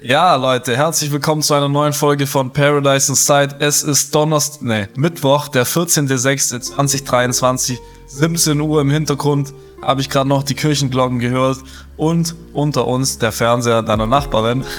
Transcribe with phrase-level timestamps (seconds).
[0.00, 3.58] Ja, Leute, herzlich willkommen zu einer neuen Folge von Paradise Inside.
[3.60, 7.78] Es ist Donnerstag, nee, Mittwoch, der 14.06.2023,
[8.08, 11.58] 17 Uhr im Hintergrund habe ich gerade noch die Kirchenglocken gehört
[11.96, 14.64] und unter uns der Fernseher deiner Nachbarin.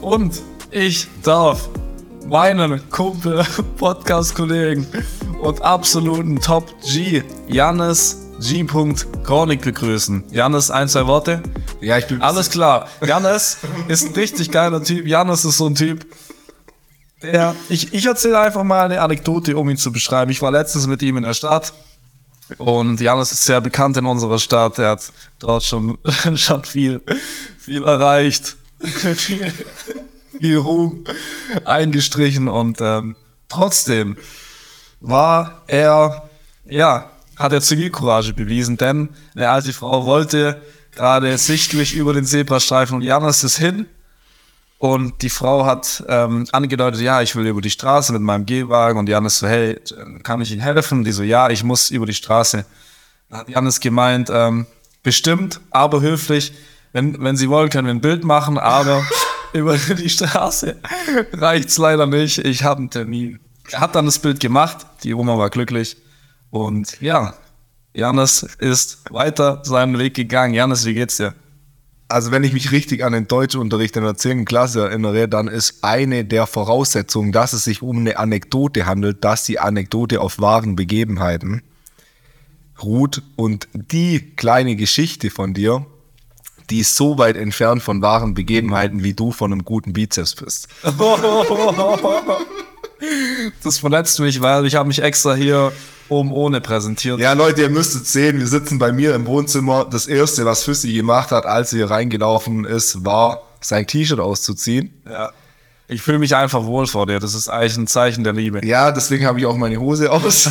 [0.00, 0.40] Und
[0.70, 1.68] ich darf
[2.26, 3.44] meinen Kumpel,
[3.78, 4.86] Podcast-Kollegen
[5.40, 8.66] und absoluten Top-G, Jannis G.
[9.24, 10.24] Kornik begrüßen.
[10.30, 11.42] Jannis, ein, zwei Worte?
[11.80, 12.20] Ja, ich bin.
[12.20, 12.88] Alles klar.
[13.04, 13.58] Jannis
[13.88, 15.06] ist ein richtig geiler Typ.
[15.06, 16.06] Jannis ist so ein Typ.
[17.22, 20.30] Der, ich, ich erzähle einfach mal eine Anekdote, um ihn zu beschreiben.
[20.30, 21.72] Ich war letztens mit ihm in der Stadt
[22.58, 24.78] und Janus ist sehr bekannt in unserer Stadt.
[24.78, 25.98] Er hat dort schon,
[26.34, 27.00] schon viel,
[27.58, 28.56] viel erreicht.
[30.38, 31.04] viel Ruhm
[31.64, 33.16] eingestrichen und ähm,
[33.48, 34.16] trotzdem
[35.00, 36.28] war er,
[36.66, 40.60] ja, hat er Zivilcourage bewiesen, denn eine alte Frau wollte
[40.92, 43.86] gerade sichtlich über den Zebrastreifen und Janus ist hin
[44.84, 48.98] und die Frau hat ähm, angedeutet, ja, ich will über die Straße mit meinem Gehwagen.
[48.98, 49.80] Und Janis so, hey,
[50.22, 51.04] kann ich Ihnen helfen?
[51.04, 52.66] Die so, ja, ich muss über die Straße.
[53.30, 54.66] Dann hat Janis gemeint, ähm,
[55.02, 56.52] bestimmt, aber höflich,
[56.92, 59.02] wenn, wenn Sie wollen, können wir ein Bild machen, aber
[59.54, 60.76] über die Straße
[61.32, 62.36] reicht's leider nicht.
[62.38, 63.40] Ich habe einen Termin.
[63.70, 65.96] Er hat dann das Bild gemacht, die Oma war glücklich.
[66.54, 67.34] Und ja,
[67.94, 70.54] Janis ist weiter seinen Weg gegangen.
[70.54, 71.34] Janis, wie geht's dir?
[72.08, 74.44] also wenn ich mich richtig an den Deutschunterricht in der 10.
[74.44, 79.42] Klasse erinnere, dann ist eine der Voraussetzungen, dass es sich um eine Anekdote handelt, dass
[79.44, 81.62] die Anekdote auf wahren Begebenheiten
[82.80, 83.22] ruht.
[83.34, 85.86] Und die kleine Geschichte von dir,
[86.70, 90.68] die ist so weit entfernt von wahren Begebenheiten, wie du von einem guten Bizeps bist.
[93.62, 95.72] Das verletzt mich, weil ich habe mich extra hier
[96.08, 97.18] oben ohne präsentiert.
[97.20, 99.84] Ja, Leute, ihr müsstet sehen, wir sitzen bei mir im Wohnzimmer.
[99.84, 105.02] Das erste, was Füssi gemacht hat, als er hier reingelaufen ist, war sein T-Shirt auszuziehen.
[105.08, 105.32] Ja.
[105.86, 107.20] Ich fühle mich einfach wohl vor dir.
[107.20, 108.64] Das ist eigentlich ein Zeichen der Liebe.
[108.64, 110.48] Ja, deswegen habe ich auch meine Hose aus.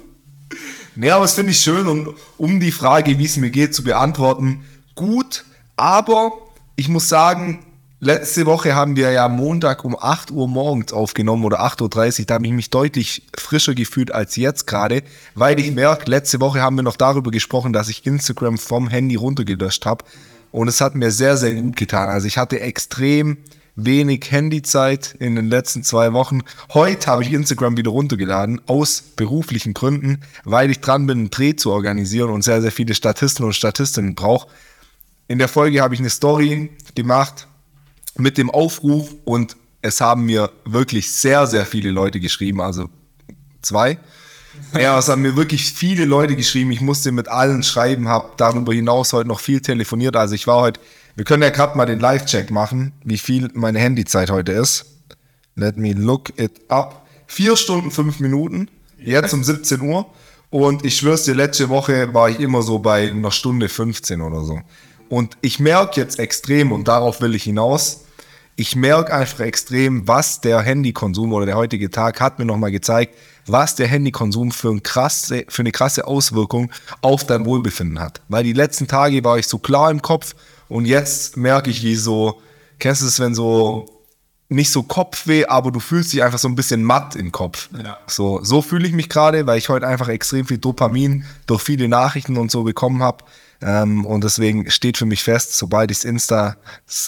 [0.94, 3.82] nee, aber das finde ich schön und um die Frage, wie es mir geht, zu
[3.82, 5.44] beantworten, gut,
[5.76, 6.32] aber
[6.76, 7.64] ich muss sagen,
[8.02, 12.26] Letzte Woche haben wir ja Montag um 8 Uhr morgens aufgenommen oder 8.30 Uhr.
[12.26, 15.02] Da habe ich mich deutlich frischer gefühlt als jetzt gerade,
[15.34, 19.16] weil ich merke, letzte Woche haben wir noch darüber gesprochen, dass ich Instagram vom Handy
[19.16, 20.06] runtergelöscht habe.
[20.50, 22.08] Und es hat mir sehr, sehr gut getan.
[22.08, 23.36] Also ich hatte extrem
[23.76, 26.40] wenig Handyzeit in den letzten zwei Wochen.
[26.72, 31.54] Heute habe ich Instagram wieder runtergeladen, aus beruflichen Gründen, weil ich dran bin, einen Dreh
[31.54, 34.48] zu organisieren und sehr, sehr viele Statisten und Statistinnen brauche.
[35.28, 37.46] In der Folge habe ich eine Story gemacht,
[38.20, 42.88] mit dem Aufruf und es haben mir wirklich sehr, sehr viele Leute geschrieben, also
[43.62, 43.98] zwei.
[44.78, 46.70] Ja, es haben mir wirklich viele Leute geschrieben.
[46.70, 50.16] Ich musste mit allen schreiben, habe darüber hinaus heute noch viel telefoniert.
[50.16, 50.80] Also ich war heute,
[51.16, 54.86] wir können ja gerade mal den Live-Check machen, wie viel meine Handyzeit heute ist.
[55.56, 57.06] Let me look it up.
[57.26, 60.06] Vier Stunden, fünf Minuten, jetzt um 17 Uhr.
[60.50, 64.42] Und ich schwör's dir, letzte Woche war ich immer so bei einer Stunde 15 oder
[64.42, 64.60] so.
[65.08, 68.04] Und ich merke jetzt extrem, und darauf will ich hinaus,
[68.60, 73.16] ich merke einfach extrem, was der Handykonsum oder der heutige Tag hat mir nochmal gezeigt,
[73.46, 76.70] was der Handykonsum für, ein krasse, für eine krasse Auswirkung
[77.00, 78.20] auf dein Wohlbefinden hat.
[78.28, 80.34] Weil die letzten Tage war ich so klar im Kopf
[80.68, 82.42] und jetzt merke ich, wie so,
[82.78, 84.04] kennst du es, wenn so
[84.50, 87.70] nicht so Kopfweh, aber du fühlst dich einfach so ein bisschen matt im Kopf.
[87.82, 87.96] Ja.
[88.08, 91.88] So, so fühle ich mich gerade, weil ich heute einfach extrem viel Dopamin durch viele
[91.88, 93.24] Nachrichten und so bekommen habe.
[93.62, 96.56] Ähm, und deswegen steht für mich fest, sobald ich Insta,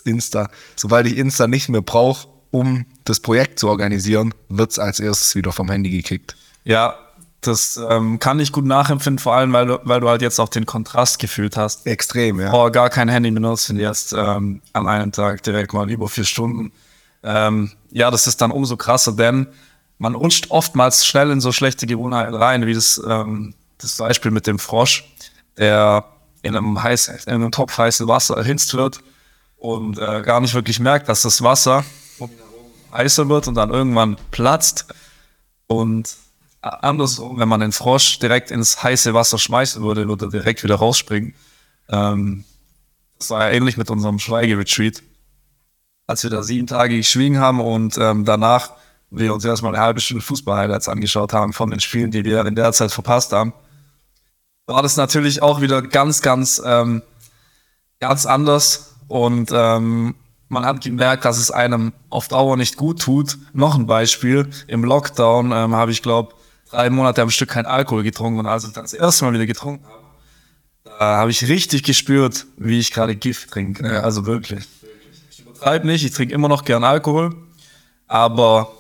[0.05, 5.01] Insta, sobald ich Insta nicht mehr brauche, um das Projekt zu organisieren, wird es als
[5.01, 6.37] erstes wieder vom Handy gekickt.
[6.65, 6.95] Ja,
[7.41, 10.49] das ähm, kann ich gut nachempfinden, vor allem, weil du, weil du halt jetzt auch
[10.49, 11.87] den Kontrast gefühlt hast.
[11.87, 12.53] Extrem, ja.
[12.53, 16.25] Oh, gar kein Handy benutzt und jetzt ähm, an einem Tag direkt mal über vier
[16.25, 16.71] Stunden.
[17.25, 19.49] Ähm, ja, das ist dann umso krasser, denn
[19.99, 24.47] man rutscht oftmals schnell in so schlechte Gewohnheiten rein, wie das, ähm, das Beispiel mit
[24.47, 25.05] dem Frosch,
[25.57, 26.05] der
[26.43, 29.01] in einem, heiß, in einem Topf heißes Wasser erhitzt wird
[29.57, 31.85] und äh, gar nicht wirklich merkt, dass das Wasser
[32.93, 34.87] heißer wird und dann irgendwann platzt.
[35.67, 36.17] Und
[36.61, 40.77] andersrum, wenn man den Frosch direkt ins heiße Wasser schmeißen würde, würde er direkt wieder
[40.77, 41.35] rausspringen.
[41.89, 42.45] Ähm,
[43.19, 45.03] das war ja ähnlich mit unserem Schweigeretreat.
[46.07, 48.73] Als wir da sieben Tage geschwiegen haben und ähm, danach
[49.11, 52.55] wir uns erstmal eine halbe Stunde Fußball-Highlights angeschaut haben von den Spielen, die wir in
[52.55, 53.53] der Zeit verpasst haben,
[54.73, 57.03] war das natürlich auch wieder ganz, ganz, ähm,
[58.01, 58.97] ganz anders.
[59.09, 60.15] Und ähm,
[60.49, 63.39] man hat gemerkt, dass es einem auf Dauer nicht gut tut.
[63.53, 64.49] Noch ein Beispiel.
[64.67, 66.35] Im Lockdown ähm, habe ich, glaube
[66.73, 68.41] drei Monate am Stück kein Alkohol getrunken.
[68.41, 70.03] Und als ich dann das erste Mal wieder getrunken habe,
[70.85, 73.87] da habe ich richtig gespürt, wie ich gerade Gift trinke.
[73.87, 74.01] Ja.
[74.01, 74.65] Also wirklich.
[75.39, 77.35] übertreibe nicht, ich trinke immer noch gern Alkohol,
[78.09, 78.73] aber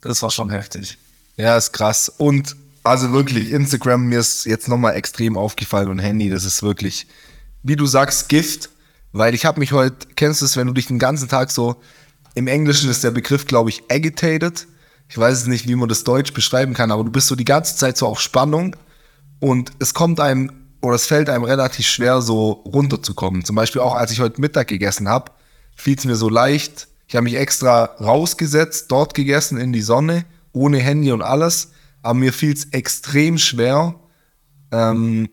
[0.00, 0.96] das war schon heftig.
[1.36, 2.08] Ja, ist krass.
[2.08, 7.06] Und also wirklich, Instagram, mir ist jetzt nochmal extrem aufgefallen und Handy, das ist wirklich,
[7.62, 8.70] wie du sagst, Gift.
[9.12, 11.80] Weil ich habe mich heute, kennst du es, wenn du dich den ganzen Tag so,
[12.34, 14.68] im Englischen ist der Begriff, glaube ich, agitated.
[15.08, 17.44] Ich weiß es nicht, wie man das Deutsch beschreiben kann, aber du bist so die
[17.44, 18.76] ganze Zeit so auf Spannung
[19.40, 23.44] und es kommt einem oder es fällt einem relativ schwer, so runterzukommen.
[23.44, 25.32] Zum Beispiel auch, als ich heute Mittag gegessen habe,
[25.74, 26.88] fiel es mir so leicht.
[27.06, 31.72] Ich habe mich extra rausgesetzt, dort gegessen in die Sonne, ohne Handy und alles.
[32.02, 33.94] Aber mir fiel es extrem schwer,
[34.72, 35.28] ähm,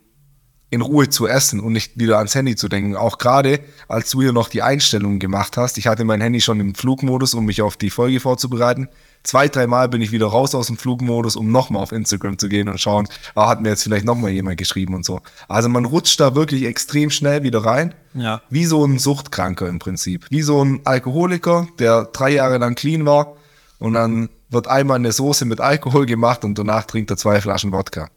[0.69, 2.97] in Ruhe zu essen und nicht wieder ans Handy zu denken.
[2.97, 5.77] Auch gerade, als du hier noch die Einstellungen gemacht hast.
[5.77, 8.89] Ich hatte mein Handy schon im Flugmodus, um mich auf die Folge vorzubereiten.
[9.23, 12.67] Zwei, dreimal bin ich wieder raus aus dem Flugmodus, um nochmal auf Instagram zu gehen
[12.67, 15.21] und schauen, ah, hat mir jetzt vielleicht nochmal jemand geschrieben und so.
[15.47, 17.93] Also man rutscht da wirklich extrem schnell wieder rein.
[18.13, 18.41] Ja.
[18.49, 20.25] Wie so ein Suchtkranker im Prinzip.
[20.29, 23.37] Wie so ein Alkoholiker, der drei Jahre lang clean war
[23.79, 27.71] und dann wird einmal eine Soße mit Alkohol gemacht und danach trinkt er zwei Flaschen
[27.71, 28.09] Wodka.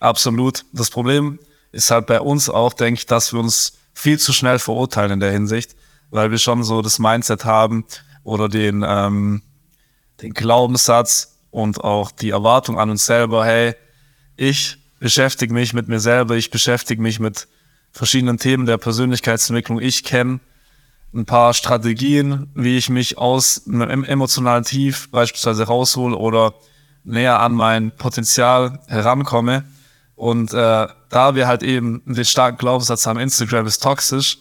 [0.00, 0.64] Absolut.
[0.72, 1.38] Das Problem
[1.72, 5.20] ist halt bei uns auch, denke ich, dass wir uns viel zu schnell verurteilen in
[5.20, 5.74] der Hinsicht,
[6.10, 7.84] weil wir schon so das Mindset haben
[8.24, 9.42] oder den, ähm,
[10.20, 13.74] den Glaubenssatz und auch die Erwartung an uns selber, hey,
[14.36, 17.48] ich beschäftige mich mit mir selber, ich beschäftige mich mit
[17.92, 19.80] verschiedenen Themen der Persönlichkeitsentwicklung.
[19.80, 20.40] Ich kenne
[21.14, 26.54] ein paar Strategien, wie ich mich aus einem emotionalen Tief beispielsweise raushol oder
[27.04, 29.64] näher an mein Potenzial herankomme.
[30.14, 34.38] Und äh, da wir halt eben den starken Glaubenssatz haben, Instagram ist toxisch,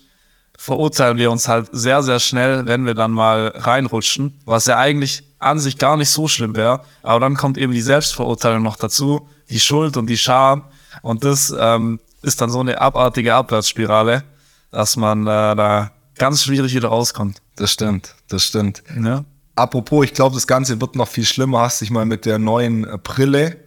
[0.57, 5.23] verurteilen wir uns halt sehr, sehr schnell, wenn wir dann mal reinrutschen, was ja eigentlich
[5.39, 6.81] an sich gar nicht so schlimm wäre.
[7.01, 10.65] Aber dann kommt eben die Selbstverurteilung noch dazu, die Schuld und die Scham.
[11.01, 14.23] Und das ähm, ist dann so eine abartige Abwärtsspirale,
[14.69, 15.91] dass man äh, da
[16.21, 17.41] ganz schwierig wieder rauskommt.
[17.55, 18.83] Das stimmt, das stimmt.
[19.03, 19.25] Ja.
[19.55, 21.61] Apropos, ich glaube, das Ganze wird noch viel schlimmer.
[21.61, 23.57] Hast dich mal mit der neuen Brille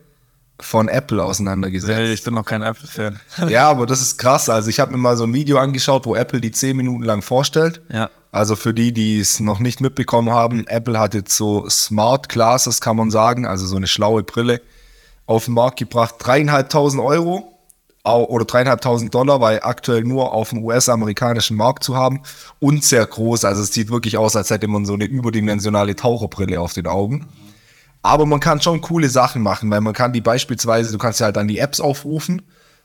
[0.60, 2.12] von Apple auseinandergesetzt?
[2.12, 3.20] Ich bin noch kein Apple-Fan.
[3.48, 4.48] ja, aber das ist krass.
[4.48, 7.22] Also ich habe mir mal so ein Video angeschaut, wo Apple die zehn Minuten lang
[7.22, 7.82] vorstellt.
[7.92, 8.10] Ja.
[8.32, 12.80] Also für die, die es noch nicht mitbekommen haben, Apple hat jetzt so Smart Glasses,
[12.80, 14.60] kann man sagen, also so eine schlaue Brille
[15.26, 16.16] auf den Markt gebracht.
[16.18, 17.53] Dreieinhalbtausend Euro
[18.04, 22.20] oder dreieinhalbtausend Dollar, weil aktuell nur auf dem US-amerikanischen Markt zu haben
[22.60, 23.44] und sehr groß.
[23.46, 27.26] Also es sieht wirklich aus, als hätte man so eine überdimensionale Taucherbrille auf den Augen.
[28.02, 31.26] Aber man kann schon coole Sachen machen, weil man kann die beispielsweise, du kannst ja
[31.26, 32.42] halt dann die Apps aufrufen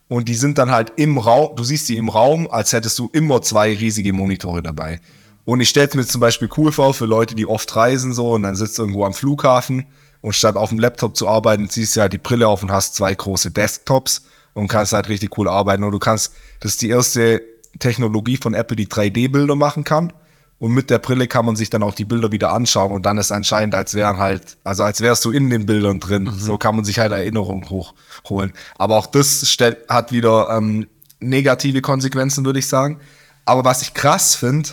[0.07, 3.10] und die sind dann halt im Raum, du siehst die im Raum, als hättest du
[3.12, 5.01] immer zwei riesige Monitore dabei.
[5.44, 8.44] Und ich stelle mir zum Beispiel cool vor für Leute, die oft reisen so und
[8.44, 9.86] dann sitzt irgendwo am Flughafen
[10.21, 12.95] und statt auf dem Laptop zu arbeiten, ziehst du halt die Brille auf und hast
[12.95, 14.24] zwei große Desktops
[14.54, 15.84] und kannst halt richtig cool arbeiten.
[15.84, 17.42] Und du kannst, das ist die erste
[17.80, 20.13] Technologie von Apple, die 3D-Bilder machen kann.
[20.60, 23.18] Und mit der Brille kann man sich dann auch die Bilder wieder anschauen und dann
[23.18, 26.24] ist anscheinend, als wären halt, also als wärst du in den Bildern drin.
[26.24, 26.34] Mhm.
[26.38, 28.51] So kann man sich halt Erinnerungen hochholen.
[28.78, 30.88] Aber auch das stellt, hat wieder ähm,
[31.22, 33.00] negative Konsequenzen, würde ich sagen.
[33.45, 34.72] Aber was ich krass finde,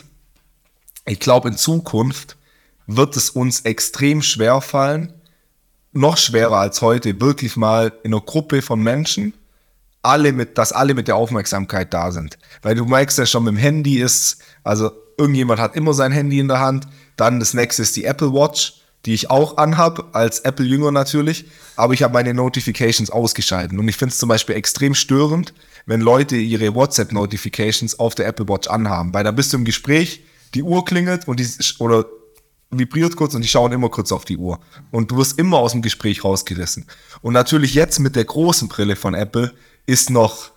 [1.06, 2.36] ich glaube, in Zukunft
[2.88, 5.12] wird es uns extrem schwer fallen,
[5.92, 9.34] noch schwerer als heute, wirklich mal in einer Gruppe von Menschen
[10.02, 12.38] alle mit, dass alle mit der Aufmerksamkeit da sind.
[12.62, 16.38] Weil du merkst ja schon, mit dem Handy ist, also irgendjemand hat immer sein Handy
[16.38, 16.86] in der Hand.
[17.16, 21.46] Dann das nächste ist die Apple Watch, die ich auch anhab, als Apple-Jünger natürlich.
[21.76, 23.78] Aber ich habe meine Notifications ausgeschalten.
[23.78, 25.54] Und ich finde es zum Beispiel extrem störend,
[25.86, 29.14] wenn Leute ihre WhatsApp-Notifications auf der Apple Watch anhaben.
[29.14, 30.24] Weil da bist du im Gespräch,
[30.54, 31.48] die Uhr klingelt und die,
[31.78, 32.06] oder
[32.70, 34.58] vibriert kurz und die schauen immer kurz auf die Uhr.
[34.90, 36.86] Und du wirst immer aus dem Gespräch rausgerissen.
[37.22, 39.52] Und natürlich jetzt mit der großen Brille von Apple
[39.86, 40.50] ist noch,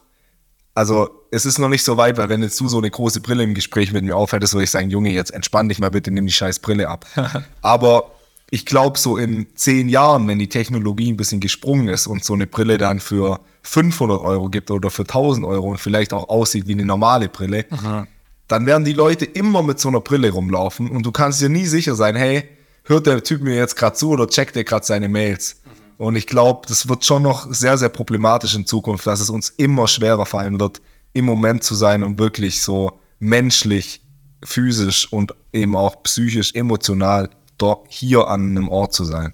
[0.73, 3.43] also es ist noch nicht so weit, weil wenn jetzt du so eine große Brille
[3.43, 6.25] im Gespräch mit mir aufhältst, würde ich sagen, Junge, jetzt entspann dich mal bitte, nimm
[6.25, 7.05] die scheiß Brille ab.
[7.61, 8.11] Aber
[8.51, 12.33] ich glaube, so in zehn Jahren, wenn die Technologie ein bisschen gesprungen ist und so
[12.33, 16.67] eine Brille dann für 500 Euro gibt oder für 1000 Euro und vielleicht auch aussieht
[16.67, 18.07] wie eine normale Brille, Aha.
[18.47, 21.65] dann werden die Leute immer mit so einer Brille rumlaufen und du kannst dir nie
[21.65, 22.43] sicher sein, hey,
[22.85, 25.58] hört der Typ mir jetzt gerade zu oder checkt er gerade seine Mails?
[25.99, 29.49] Und ich glaube, das wird schon noch sehr, sehr problematisch in Zukunft, dass es uns
[29.49, 34.01] immer schwerer fallen wird, im Moment zu sein und wirklich so menschlich,
[34.41, 39.33] physisch und eben auch psychisch, emotional dort hier an einem Ort zu sein.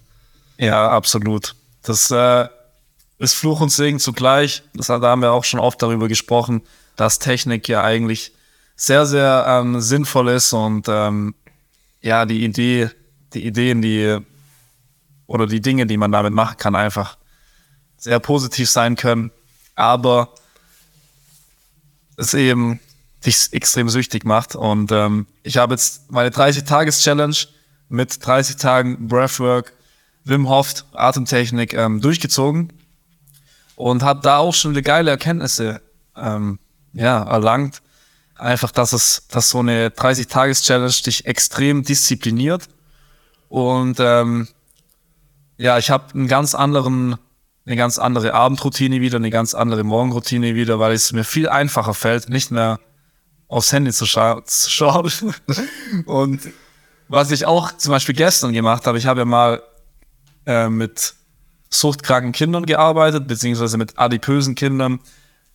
[0.57, 1.55] Ja, absolut.
[1.83, 2.47] Das äh,
[3.19, 4.63] ist Fluch und Segen zugleich.
[4.73, 6.63] Das, da haben wir auch schon oft darüber gesprochen,
[6.95, 8.33] dass Technik ja eigentlich
[8.75, 11.35] sehr, sehr ähm, sinnvoll ist und ähm,
[12.01, 12.89] ja, die Idee,
[13.35, 14.17] die Ideen, die
[15.27, 17.17] oder die Dinge, die man damit machen kann, einfach
[17.97, 19.31] sehr positiv sein können.
[19.75, 20.33] Aber
[22.17, 22.79] es eben
[23.25, 24.55] dich extrem süchtig macht.
[24.55, 27.35] Und ähm, ich habe jetzt meine 30-Tages-Challenge
[27.89, 29.73] mit 30 Tagen Breathwork,
[30.23, 32.73] Wim Hof, Atemtechnik ähm, durchgezogen
[33.75, 35.81] und habe da auch schon eine geile Erkenntnisse
[36.15, 36.59] ähm,
[36.93, 37.81] ja, erlangt.
[38.35, 42.67] Einfach, dass es, dass so eine 30-Tages-Challenge dich extrem diszipliniert.
[43.49, 44.47] Und ähm,
[45.57, 47.17] ja, ich habe einen ganz anderen,
[47.65, 51.93] eine ganz andere Abendroutine wieder, eine ganz andere Morgenroutine wieder, weil es mir viel einfacher
[51.93, 52.79] fällt, nicht mehr
[53.47, 55.11] aufs Handy zu, scha zu schauen.
[56.05, 56.41] Und
[57.07, 59.61] was ich auch zum Beispiel gestern gemacht habe, ich habe ja mal
[60.45, 61.13] äh, mit
[61.69, 64.99] suchtkranken Kindern gearbeitet, beziehungsweise mit adipösen Kindern,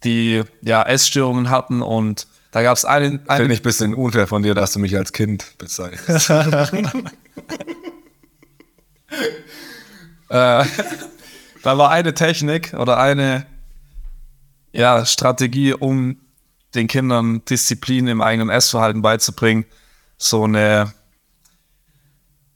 [0.04, 3.20] die ja Essstörungen hatten und da gab es einen.
[3.28, 6.30] eine Finde ich ein bisschen unfair von dir, dass du mich als Kind bezeichnest.
[10.30, 10.64] äh,
[11.62, 13.46] da war eine Technik oder eine
[14.72, 16.16] ja, Strategie, um
[16.74, 19.66] den Kindern Disziplin im eigenen Essverhalten beizubringen.
[20.16, 20.92] So eine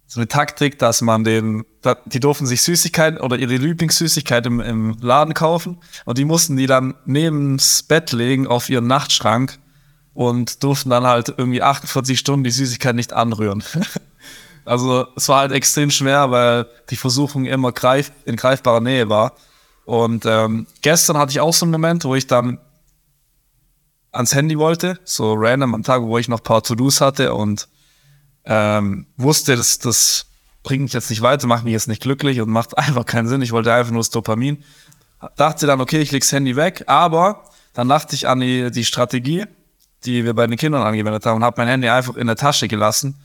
[0.07, 1.65] so eine Taktik, dass man den,
[2.05, 6.67] die durften sich Süßigkeiten oder ihre Lieblingssüßigkeit im, im Laden kaufen und die mussten die
[6.67, 9.59] dann neben's Bett legen auf ihren Nachtschrank
[10.13, 13.65] und durften dann halt irgendwie 48 Stunden die Süßigkeit nicht anrühren.
[14.65, 19.33] also es war halt extrem schwer, weil die Versuchung immer greif, in greifbarer Nähe war.
[19.85, 22.59] Und ähm, gestern hatte ich auch so einen Moment, wo ich dann
[24.13, 27.69] ans Handy wollte, so random am Tag, wo ich noch paar To-Dos hatte und
[28.45, 30.27] ähm, wusste, dass das
[30.63, 33.43] bringt mich jetzt nicht weiter, macht mich jetzt nicht glücklich und macht einfach keinen Sinn.
[33.43, 34.63] Ich wollte einfach nur das Dopamin.
[35.37, 39.45] Dachte dann, okay, ich leg's Handy weg, aber dann dachte ich an die, die Strategie,
[40.05, 42.69] die wir bei den Kindern angewendet haben und habe mein Handy einfach in der Tasche
[42.69, 43.19] gelassen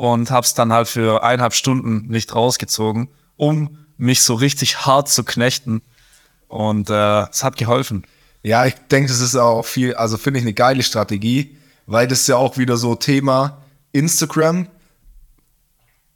[0.00, 5.10] und habe es dann halt für eineinhalb Stunden nicht rausgezogen, um mich so richtig hart
[5.10, 5.82] zu knechten.
[6.48, 8.06] Und äh, es hat geholfen.
[8.42, 11.54] Ja, ich denke, das ist auch viel, also finde ich eine geile Strategie,
[11.84, 13.58] weil das ja auch wieder so Thema,
[13.92, 14.68] Instagram,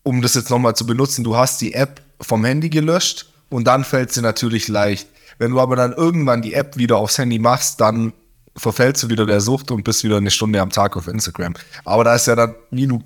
[0.03, 3.85] um das jetzt nochmal zu benutzen, du hast die App vom Handy gelöscht und dann
[3.85, 5.09] fällt sie natürlich leicht.
[5.37, 8.15] Wenn du aber dann irgendwann die App wieder aufs Handy machst, dann
[8.57, 11.55] verfällst du wieder der Sucht und bist wieder eine Stunde am Tag auf Instagram.
[11.85, 13.03] Aber da ist ja dann, wie du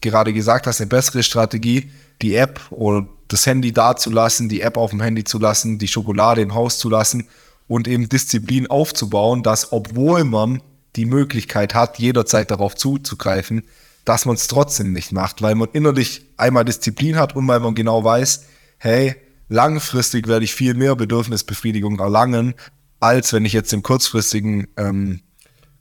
[0.00, 1.90] gerade gesagt hast, eine bessere Strategie,
[2.20, 5.78] die App oder das Handy da zu lassen, die App auf dem Handy zu lassen,
[5.78, 7.28] die Schokolade im Haus zu lassen
[7.68, 10.62] und eben Disziplin aufzubauen, dass obwohl man
[10.96, 13.62] die Möglichkeit hat, jederzeit darauf zuzugreifen,
[14.04, 17.74] dass man es trotzdem nicht macht, weil man innerlich einmal Disziplin hat und weil man
[17.74, 18.46] genau weiß,
[18.78, 19.14] hey,
[19.48, 22.54] langfristig werde ich viel mehr Bedürfnisbefriedigung erlangen,
[23.00, 25.20] als wenn ich jetzt dem kurzfristigen, ähm,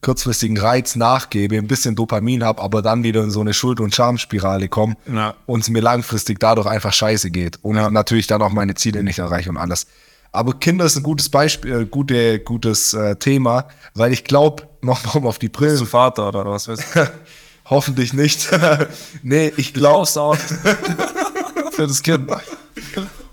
[0.01, 3.95] kurzfristigen Reiz nachgebe, ein bisschen Dopamin habe, aber dann wieder in so eine Schuld- und
[3.95, 5.33] Schamspirale komme ja.
[5.45, 7.89] und es mir langfristig dadurch einfach scheiße geht und ja.
[7.89, 9.87] natürlich dann auch meine Ziele nicht erreiche und alles.
[10.31, 15.27] Aber Kinder ist ein gutes Beispiel, äh, gute, gutes äh, Thema, weil ich glaube, nochmal
[15.27, 15.73] auf die Brillen.
[15.73, 17.11] Bist du Vater oder was weißt du?
[17.69, 18.47] Hoffentlich nicht.
[19.23, 20.05] nee, ich glaube.
[20.05, 22.31] Für das Kind.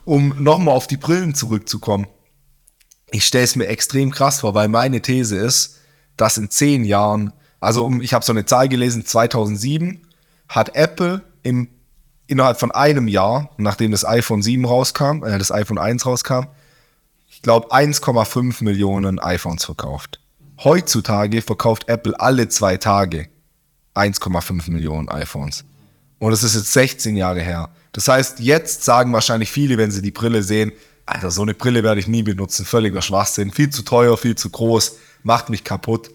[0.04, 2.08] Um nochmal auf die Brillen zurückzukommen.
[3.14, 5.78] Ich stelle es mir extrem krass vor, weil meine These ist,
[6.16, 10.00] dass in zehn Jahren, also ich habe so eine Zahl gelesen, 2007
[10.48, 11.68] hat Apple im,
[12.26, 16.46] innerhalb von einem Jahr, nachdem das iPhone 7 rauskam, äh, das iPhone 1 rauskam,
[17.28, 20.18] ich glaube 1,5 Millionen iPhones verkauft.
[20.64, 23.28] Heutzutage verkauft Apple alle zwei Tage
[23.94, 25.64] 1,5 Millionen iPhones.
[26.18, 27.70] Und das ist jetzt 16 Jahre her.
[27.92, 30.72] Das heißt, jetzt sagen wahrscheinlich viele, wenn sie die Brille sehen,
[31.06, 34.50] Alter, so eine Brille werde ich nie benutzen, völliger Schwachsinn, viel zu teuer, viel zu
[34.50, 36.10] groß, macht mich kaputt.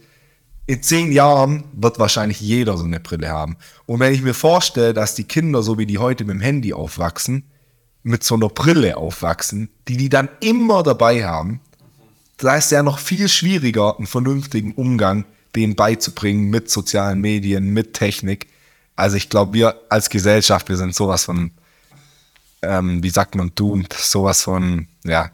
[0.65, 3.57] In zehn Jahren wird wahrscheinlich jeder so eine Brille haben.
[3.85, 6.73] Und wenn ich mir vorstelle, dass die Kinder, so wie die heute mit dem Handy
[6.73, 7.43] aufwachsen,
[8.03, 11.61] mit so einer Brille aufwachsen, die die dann immer dabei haben,
[12.37, 17.93] da ist ja noch viel schwieriger, einen vernünftigen Umgang denen beizubringen mit sozialen Medien, mit
[17.93, 18.47] Technik.
[18.95, 21.51] Also ich glaube, wir als Gesellschaft, wir sind sowas von,
[22.61, 25.31] ähm, wie sagt man, doomed, sowas von, ja,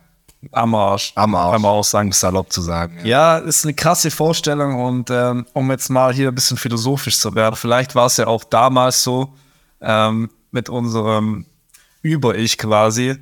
[0.51, 1.11] am Arsch.
[1.15, 1.53] Am Arsch.
[1.53, 2.99] Kann man auch sagen, salopp zu sagen.
[2.99, 7.17] Ja, ja ist eine krasse Vorstellung und ähm, um jetzt mal hier ein bisschen philosophisch
[7.19, 9.33] zu werden, vielleicht war es ja auch damals so
[9.81, 11.45] ähm, mit unserem
[12.01, 13.15] Über-Ich quasi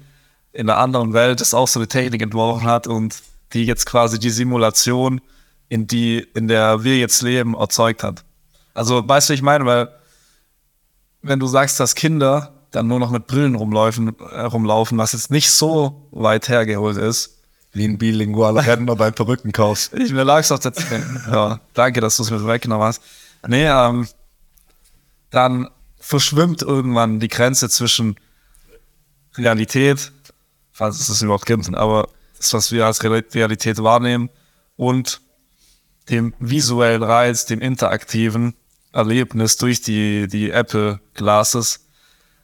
[0.51, 3.15] in einer anderen Welt, das auch so eine Technik entworfen hat und
[3.53, 5.21] die jetzt quasi die Simulation
[5.69, 8.23] in die, in der wir jetzt leben, erzeugt hat.
[8.73, 9.89] Also, weißt du, ich meine, weil,
[11.21, 15.31] wenn du sagst, dass Kinder dann nur noch mit Brillen rumlaufen, äh, rumlaufen was jetzt
[15.31, 17.39] nicht so weit hergeholt ist.
[17.71, 19.91] Wie ein bilingualer Rentner beim Perückenkauf.
[19.93, 20.73] Ich mir lag's auf der
[21.31, 23.01] Ja, danke, dass du es mir weggenommen hast.
[23.47, 24.07] Nee, ähm,
[25.29, 28.15] dann verschwimmt irgendwann die Grenze zwischen
[29.35, 30.11] Realität,
[30.71, 34.29] falls es das überhaupt gibt, aber das, was wir als Realität wahrnehmen,
[34.75, 35.21] und
[36.09, 38.55] dem visuellen Reiz, dem interaktiven
[38.91, 41.87] Erlebnis durch die, die Apple Glasses,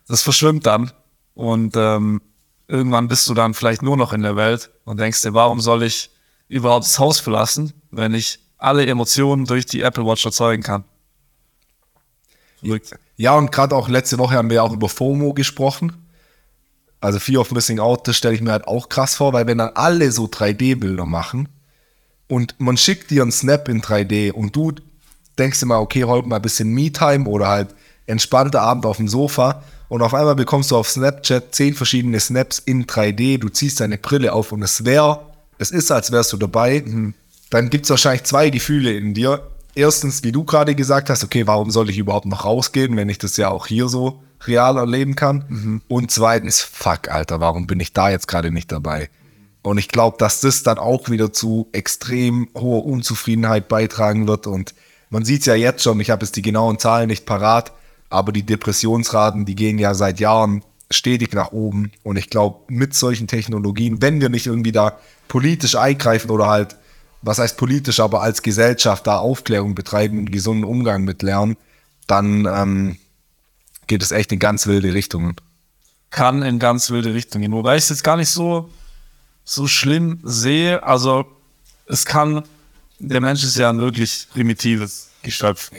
[0.09, 0.91] das verschwimmt dann.
[1.35, 2.21] Und ähm,
[2.67, 5.83] irgendwann bist du dann vielleicht nur noch in der Welt und denkst dir, warum soll
[5.83, 6.09] ich
[6.49, 10.83] überhaupt das Haus verlassen, wenn ich alle Emotionen durch die Apple Watch erzeugen kann?
[13.15, 16.05] Ja, und gerade auch letzte Woche haben wir auch über FOMO gesprochen.
[16.99, 19.59] Also Fear of Missing Out, das stelle ich mir halt auch krass vor, weil wenn
[19.59, 21.47] dann alle so 3D-Bilder machen
[22.27, 24.73] und man schickt dir einen Snap in 3D und du
[25.37, 27.73] denkst dir mal, okay, heute mal ein bisschen Me-Time oder halt
[28.05, 32.59] entspannter Abend auf dem Sofa und auf einmal bekommst du auf Snapchat zehn verschiedene Snaps
[32.59, 35.25] in 3D, du ziehst deine Brille auf und es wäre,
[35.57, 37.13] es ist, als wärst du dabei, mhm.
[37.49, 39.47] dann gibt es wahrscheinlich zwei Gefühle in dir.
[39.75, 43.17] Erstens, wie du gerade gesagt hast, okay, warum soll ich überhaupt noch rausgehen, wenn ich
[43.17, 45.45] das ja auch hier so real erleben kann.
[45.47, 45.81] Mhm.
[45.87, 49.09] Und zweitens, fuck, Alter, warum bin ich da jetzt gerade nicht dabei?
[49.61, 54.47] Und ich glaube, dass das dann auch wieder zu extrem hoher Unzufriedenheit beitragen wird.
[54.47, 54.73] Und
[55.09, 57.73] man sieht es ja jetzt schon, ich habe jetzt die genauen Zahlen nicht parat,
[58.09, 61.91] aber die Depressionsraten, die gehen ja seit Jahren stetig nach oben.
[62.03, 64.97] Und ich glaube, mit solchen Technologien, wenn wir nicht irgendwie da
[65.27, 66.75] politisch eingreifen oder halt,
[67.21, 71.57] was heißt politisch, aber als Gesellschaft da Aufklärung betreiben und gesunden Umgang mit lernen,
[72.07, 72.97] dann ähm,
[73.87, 75.35] geht es echt in ganz wilde Richtungen.
[76.09, 77.51] Kann in ganz wilde Richtungen gehen.
[77.51, 78.69] Wobei ich es jetzt gar nicht so,
[79.43, 80.81] so schlimm sehe.
[80.81, 81.25] Also
[81.85, 82.43] es kann,
[82.97, 85.71] der Mensch ist ja ein wirklich primitives Geschöpf.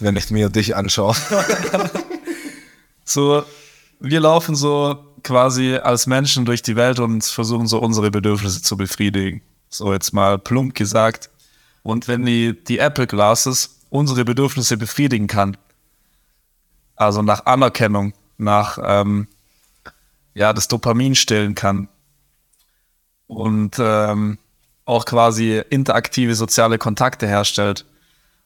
[0.00, 1.14] Wenn ich mir dich anschaue.
[3.04, 3.44] so,
[4.00, 8.76] wir laufen so quasi als Menschen durch die Welt und versuchen so unsere Bedürfnisse zu
[8.76, 9.42] befriedigen.
[9.68, 11.30] So jetzt mal plump gesagt.
[11.82, 15.56] Und wenn die, die Apple Glasses unsere Bedürfnisse befriedigen kann,
[16.96, 19.28] also nach Anerkennung, nach ähm,
[20.34, 21.88] ja, das Dopamin stillen kann
[23.26, 24.38] und ähm,
[24.84, 27.84] auch quasi interaktive soziale Kontakte herstellt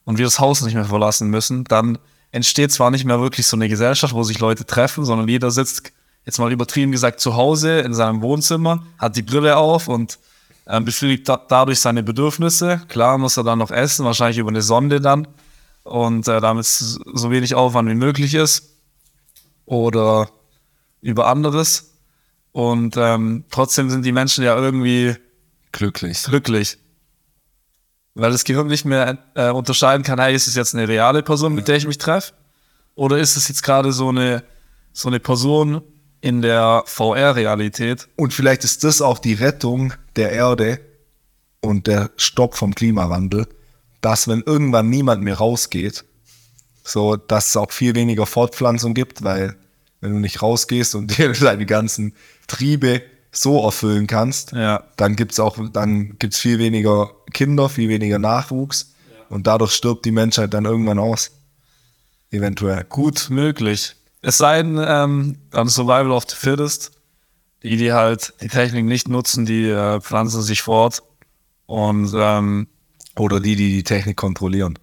[0.06, 1.98] und wir das Haus nicht mehr verlassen müssen, dann
[2.32, 5.92] entsteht zwar nicht mehr wirklich so eine Gesellschaft, wo sich Leute treffen, sondern jeder sitzt,
[6.25, 10.19] jetzt mal übertrieben gesagt, zu Hause in seinem Wohnzimmer, hat die Brille auf und
[10.66, 12.82] ähm, befriedigt da dadurch seine Bedürfnisse.
[12.88, 15.28] Klar muss er dann noch essen, wahrscheinlich über eine Sonde dann
[15.82, 18.71] und äh, damit so wenig Aufwand wie möglich ist
[19.64, 20.28] oder
[21.00, 21.92] über anderes.
[22.52, 25.14] Und ähm, trotzdem sind die Menschen ja irgendwie
[25.73, 26.23] glücklich.
[26.25, 26.78] glücklich.
[28.19, 31.55] Weil das Gehirn nicht mehr äh, unterscheiden kann, hey, ist es jetzt eine reale Person,
[31.55, 32.33] mit der ich mich treffe?
[32.95, 34.43] Oder ist es jetzt gerade so eine,
[34.95, 35.83] so eine Person
[36.23, 38.09] in der VR-Realität?
[38.17, 40.81] Und vielleicht ist das auch die Rettung der Erde
[41.61, 43.49] und der Stopp vom Klimawandel,
[44.00, 46.07] dass wenn irgendwann niemand mehr rausgeht,
[46.85, 49.57] so dass es auch viel weniger Fortpflanzung gibt, weil
[50.00, 52.15] wenn du nicht rausgehst und dir deine ganzen
[52.47, 53.02] Triebe
[53.36, 54.84] so erfüllen kannst, ja.
[54.96, 59.34] dann gibt's auch, dann gibt's viel weniger Kinder, viel weniger Nachwuchs ja.
[59.34, 61.32] und dadurch stirbt die Menschheit dann irgendwann aus.
[62.30, 62.84] Eventuell.
[62.84, 63.94] Gut möglich.
[64.22, 66.92] Es sei denn, ähm, dann Survival of the Fittest,
[67.62, 71.02] die, die halt die Technik nicht nutzen, die äh, pflanzen sich fort
[71.66, 72.66] und ähm,
[73.18, 74.78] oder die, die die Technik kontrollieren.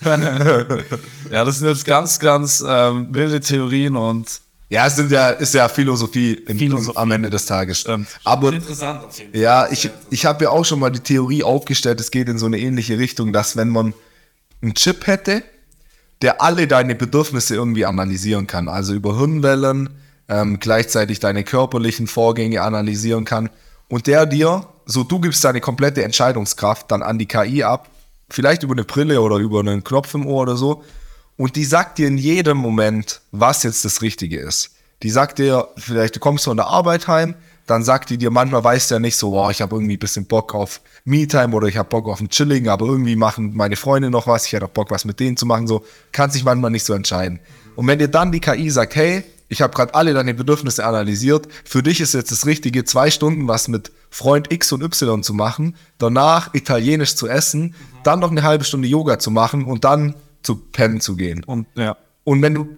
[0.04, 5.54] ja, das sind jetzt ganz, ganz ähm, wilde Theorien und ja, es sind ja, ist
[5.54, 6.96] ja Philosophie, im, Philosophie.
[6.98, 7.80] am Ende des Tages.
[7.80, 8.08] Stimmt.
[8.24, 12.28] Aber interessant ja, ich, ich habe ja auch schon mal die Theorie aufgestellt, es geht
[12.28, 13.94] in so eine ähnliche Richtung, dass wenn man
[14.62, 15.42] einen Chip hätte,
[16.22, 19.90] der alle deine Bedürfnisse irgendwie analysieren kann, also über Hirnwellen,
[20.28, 23.50] ähm, gleichzeitig deine körperlichen Vorgänge analysieren kann
[23.88, 27.90] und der dir so du gibst deine komplette Entscheidungskraft dann an die KI ab,
[28.30, 30.84] vielleicht über eine Brille oder über einen Knopf im Ohr oder so,
[31.36, 34.70] und die sagt dir in jedem Moment, was jetzt das Richtige ist.
[35.02, 37.34] Die sagt dir, vielleicht du kommst von der Arbeit heim,
[37.66, 39.98] dann sagt die dir, manchmal weißt du ja nicht so, boah, ich habe irgendwie ein
[39.98, 43.76] bisschen Bock auf Me-Time oder ich habe Bock auf ein Chilling, aber irgendwie machen meine
[43.76, 46.44] Freunde noch was, ich hätte auch Bock, was mit denen zu machen, so, kann sich
[46.44, 47.40] manchmal nicht so entscheiden.
[47.74, 51.46] Und wenn dir dann die KI sagt, hey, ich habe gerade alle deine Bedürfnisse analysiert.
[51.64, 55.34] Für dich ist jetzt das Richtige, zwei Stunden was mit Freund X und Y zu
[55.34, 60.14] machen, danach italienisch zu essen, dann noch eine halbe Stunde Yoga zu machen und dann
[60.46, 61.44] zu pennen zu gehen.
[61.44, 61.96] Und, ja.
[62.24, 62.68] und wenn du,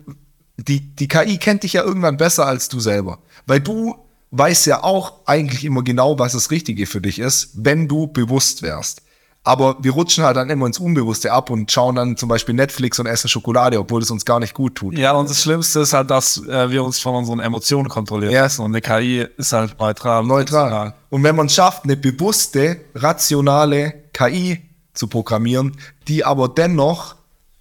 [0.56, 3.94] die, die KI kennt dich ja irgendwann besser als du selber, weil du
[4.30, 8.62] weißt ja auch eigentlich immer genau, was das Richtige für dich ist, wenn du bewusst
[8.62, 9.02] wärst.
[9.44, 12.98] Aber wir rutschen halt dann immer ins Unbewusste ab und schauen dann zum Beispiel Netflix
[12.98, 14.98] und essen Schokolade, obwohl es uns gar nicht gut tut.
[14.98, 18.46] Ja, und das Schlimmste ist halt, dass äh, wir uns von unseren Emotionen kontrollieren ja.
[18.58, 20.24] Und eine KI ist halt neutral.
[20.24, 20.94] Neutral.
[21.08, 25.76] Und wenn man schafft, eine bewusste, rationale KI zu programmieren,
[26.08, 27.14] die aber dennoch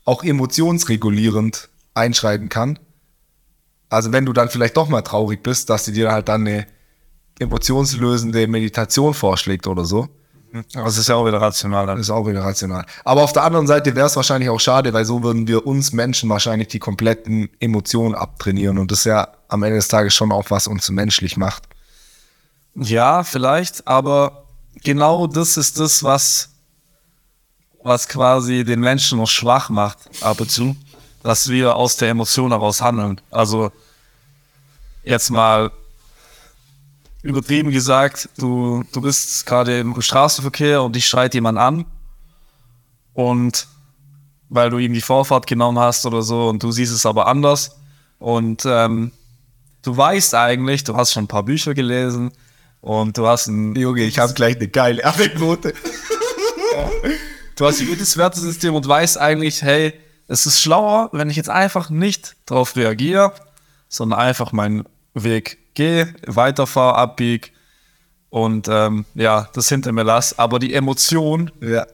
[0.08, 2.80] auch emotionsregulierend einschreiten kann,
[3.90, 6.66] also wenn du dann vielleicht doch mal traurig bist, dass sie dir halt dann eine
[7.40, 10.08] emotionslösende Meditation vorschlägt oder so,
[10.76, 12.00] Aber es ist ja auch wieder rational dann.
[12.00, 12.86] ist auch wieder rational.
[13.04, 15.92] Aber auf der anderen Seite wäre es wahrscheinlich auch schade, weil so würden wir uns
[15.92, 18.78] Menschen wahrscheinlich die kompletten Emotionen abtrainieren.
[18.78, 21.64] Und das ist ja am Ende des Tages schon auch, was uns menschlich macht.
[22.76, 24.46] Ja, vielleicht, aber
[24.84, 26.50] genau das ist das, was,
[27.88, 30.76] was quasi den Menschen noch schwach macht, ab und zu,
[31.24, 33.22] dass wir aus der Emotion heraus handeln.
[33.32, 33.72] Also
[35.04, 35.72] jetzt mal
[37.24, 41.86] übertrieben gesagt, du, du bist gerade im Straßenverkehr und dich schreit jemand an
[43.14, 43.68] und
[44.50, 47.78] weil du ihm die Vorfahrt genommen hast oder so und du siehst es aber anders
[48.20, 49.12] und ähm,
[49.82, 52.32] du weißt eigentlich, du hast schon ein paar Bücher gelesen
[52.82, 55.74] und du hast ein Junge, ich habe gleich eine geile Anekdote.
[57.58, 59.94] Du hast ein gutes Wertesystem und weißt eigentlich, hey,
[60.28, 63.34] es ist schlauer, wenn ich jetzt einfach nicht darauf reagiere,
[63.90, 64.84] sondern einfach meinen
[65.16, 67.54] Weg gehe, weiterfahre, abbieg
[68.30, 70.38] und ähm, ja, das hinter mir lass.
[70.38, 71.88] Aber die Emotion Ja.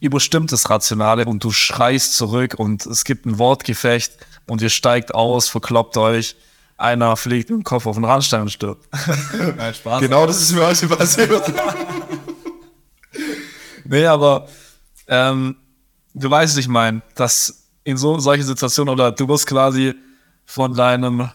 [0.00, 4.14] überstimmt das Rationale und du schreist zurück und es gibt ein Wortgefecht
[4.48, 6.34] und ihr steigt aus, verkloppt euch.
[6.76, 8.84] Einer fliegt mit dem Kopf auf den Randstein und stirbt.
[9.56, 10.00] Nein, Spaß.
[10.00, 11.30] Genau das ist mir heute passiert.
[13.88, 14.48] Nee, aber
[15.08, 15.56] ähm,
[16.14, 19.94] du weißt, was ich meine, dass in so solche Situationen oder du wirst quasi
[20.44, 21.30] von deinem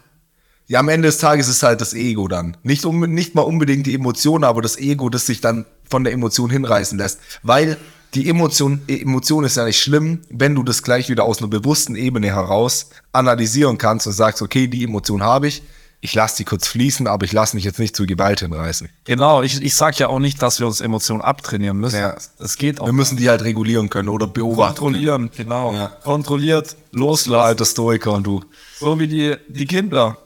[0.66, 2.56] Ja, am Ende des Tages ist halt das Ego dann.
[2.62, 6.12] Nicht, um, nicht mal unbedingt die Emotion, aber das Ego, das sich dann von der
[6.12, 7.20] Emotion hinreißen lässt.
[7.42, 7.78] Weil
[8.14, 11.96] die Emotion, Emotion ist ja nicht schlimm, wenn du das gleich wieder aus einer bewussten
[11.96, 15.62] Ebene heraus analysieren kannst und sagst, okay, die Emotion habe ich,
[16.04, 18.88] ich lasse die kurz fließen, aber ich lasse mich jetzt nicht zu Gewalt hinreißen.
[19.04, 22.00] Genau, ich, ich sag ja auch nicht, dass wir uns Emotionen abtrainieren müssen.
[22.00, 22.16] Ja.
[22.40, 22.86] Das geht auch.
[22.86, 24.74] Wir müssen die halt regulieren können oder beobachten.
[24.74, 25.72] kontrollieren, genau.
[25.72, 25.86] Ja.
[26.02, 27.46] Kontrolliert, loslassen.
[27.46, 28.42] Alter Stoiker und du.
[28.80, 30.18] So wie die, die Kinder.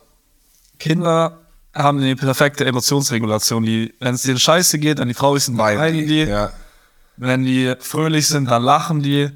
[0.78, 1.40] Kinder
[1.74, 3.62] haben eine perfekte Emotionsregulation.
[3.62, 6.22] Die, wenn es denen scheiße geht, wenn die traurig sind, dann weinen die.
[6.22, 6.52] Ja.
[7.18, 9.28] Wenn die fröhlich sind, dann lachen die.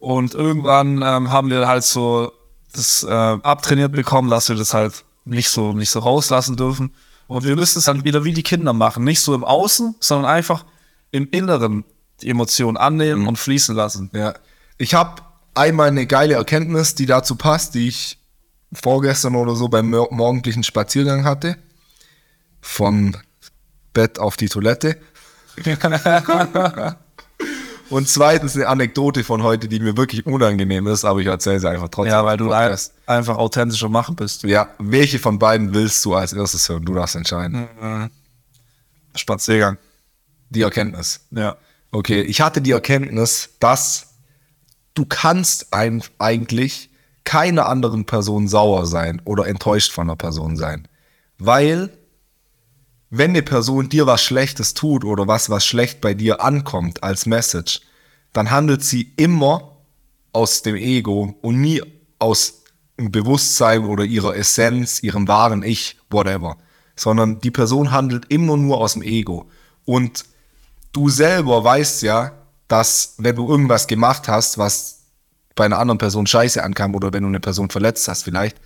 [0.00, 2.32] Und irgendwann ähm, haben wir halt so
[2.72, 6.94] das äh, abtrainiert bekommen, dass wir das halt nicht so, nicht so rauslassen dürfen.
[7.26, 9.04] Und wir müssen es dann wieder wie die Kinder machen.
[9.04, 10.64] Nicht so im Außen, sondern einfach
[11.12, 11.84] im Inneren
[12.22, 14.10] die Emotionen annehmen und fließen lassen.
[14.12, 14.34] Ja.
[14.78, 15.22] Ich habe
[15.54, 18.18] einmal eine geile Erkenntnis, die dazu passt, die ich
[18.72, 21.56] vorgestern oder so beim mor- morgendlichen Spaziergang hatte.
[22.60, 23.14] Vom
[23.92, 24.98] Bett auf die Toilette.
[27.90, 31.68] Und zweitens eine Anekdote von heute, die mir wirklich unangenehm ist, aber ich erzähle sie
[31.68, 32.12] einfach trotzdem.
[32.12, 32.76] Ja, weil du ein,
[33.06, 34.44] einfach authentischer machen bist.
[34.44, 36.84] Ja, welche von beiden willst du als erstes hören?
[36.84, 37.68] Du darfst entscheiden.
[39.14, 39.76] Spaziergang.
[40.50, 41.20] Die Erkenntnis.
[41.32, 41.56] Ja.
[41.90, 44.14] Okay, ich hatte die Erkenntnis, dass
[44.94, 46.90] du kannst ein, eigentlich
[47.24, 50.86] keiner anderen Person sauer sein oder enttäuscht von einer Person sein.
[51.38, 51.90] Weil,
[53.10, 57.26] wenn eine Person dir was Schlechtes tut oder was, was schlecht bei dir ankommt als
[57.26, 57.80] Message,
[58.32, 59.76] dann handelt sie immer
[60.32, 61.82] aus dem Ego und nie
[62.20, 62.62] aus
[62.96, 66.56] dem Bewusstsein oder ihrer Essenz, ihrem wahren Ich, whatever.
[66.94, 69.50] Sondern die Person handelt immer nur aus dem Ego.
[69.84, 70.24] Und
[70.92, 72.32] du selber weißt ja,
[72.68, 75.00] dass wenn du irgendwas gemacht hast, was
[75.56, 78.56] bei einer anderen Person scheiße ankam oder wenn du eine Person verletzt hast vielleicht,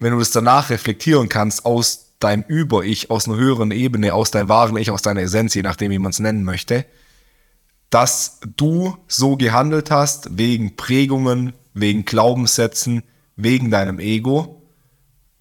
[0.00, 4.48] wenn du das danach reflektieren kannst aus deinem Über-Ich, aus einer höheren Ebene, aus deinem
[4.48, 6.84] wahren Ich, aus deiner Essenz, je nachdem, wie man es nennen möchte,
[7.90, 13.02] dass du so gehandelt hast wegen Prägungen, wegen Glaubenssätzen,
[13.36, 14.62] wegen deinem Ego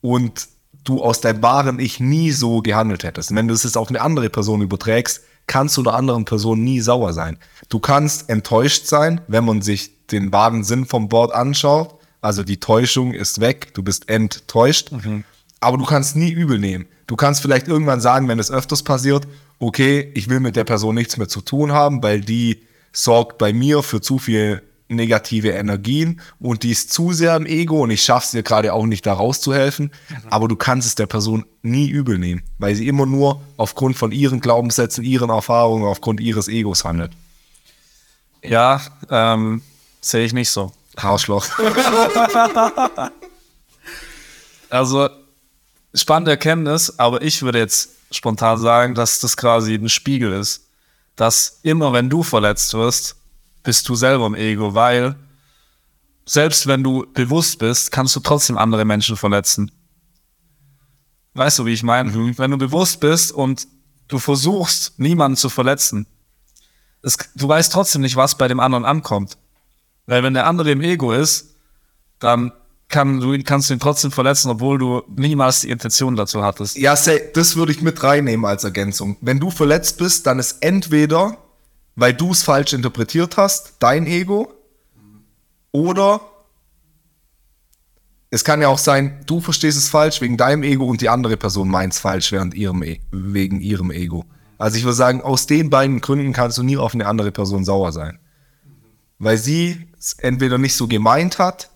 [0.02, 0.48] und
[0.84, 3.32] du aus deinem wahren Ich nie so gehandelt hättest.
[3.32, 6.64] Und wenn du es jetzt auf eine andere Person überträgst, kannst du einer anderen Person
[6.64, 7.38] nie sauer sein.
[7.70, 11.96] Du kannst enttäuscht sein, wenn man sich den wahren Sinn vom Wort anschaut.
[12.22, 14.92] Also die Täuschung ist weg, du bist enttäuscht.
[15.64, 16.86] Aber du kannst nie übel nehmen.
[17.08, 19.28] Du kannst vielleicht irgendwann sagen, wenn es öfters passiert,
[19.60, 23.54] okay, ich will mit der Person nichts mehr zu tun haben, weil die sorgt bei
[23.54, 28.04] mir für zu viel negative Energien und die ist zu sehr im Ego und ich
[28.04, 29.92] schaffe es dir gerade auch nicht da rauszuhelfen,
[30.30, 34.12] aber du kannst es der Person nie übel nehmen, weil sie immer nur aufgrund von
[34.12, 37.12] ihren Glaubenssätzen, ihren Erfahrungen, aufgrund ihres Egos handelt.
[38.44, 39.62] Ja, ähm,
[40.02, 40.72] sehe ich nicht so.
[40.96, 41.48] Arschloch.
[44.74, 45.08] Also,
[45.94, 50.68] spannende Erkenntnis, aber ich würde jetzt spontan sagen, dass das quasi ein Spiegel ist.
[51.16, 53.16] Dass immer, wenn du verletzt wirst,
[53.64, 55.16] bist du selber im Ego, weil
[56.26, 59.72] selbst wenn du bewusst bist, kannst du trotzdem andere Menschen verletzen.
[61.34, 62.14] Weißt du, wie ich meine?
[62.38, 63.68] Wenn du bewusst bist und
[64.08, 66.08] du versuchst, niemanden zu verletzen,
[67.02, 69.38] es, du weißt trotzdem nicht, was bei dem anderen ankommt.
[70.06, 71.56] Weil wenn der andere im Ego ist,
[72.20, 72.52] dann
[72.94, 76.78] kann, du kannst ihn trotzdem verletzen, obwohl du niemals die Intention dazu hattest.
[76.78, 79.18] Ja, das würde ich mit reinnehmen als Ergänzung.
[79.20, 81.38] Wenn du verletzt bist, dann ist entweder,
[81.96, 84.54] weil du es falsch interpretiert hast, dein Ego,
[85.72, 86.22] oder
[88.30, 91.36] es kann ja auch sein, du verstehst es falsch wegen deinem Ego und die andere
[91.36, 94.24] Person meint es falsch während ihrem e wegen ihrem Ego.
[94.60, 97.66] Also ich würde sagen, aus den beiden Gründen kannst du nie auf eine andere Person
[97.66, 98.20] sauer sein.
[99.18, 101.70] Weil sie es entweder nicht so gemeint hat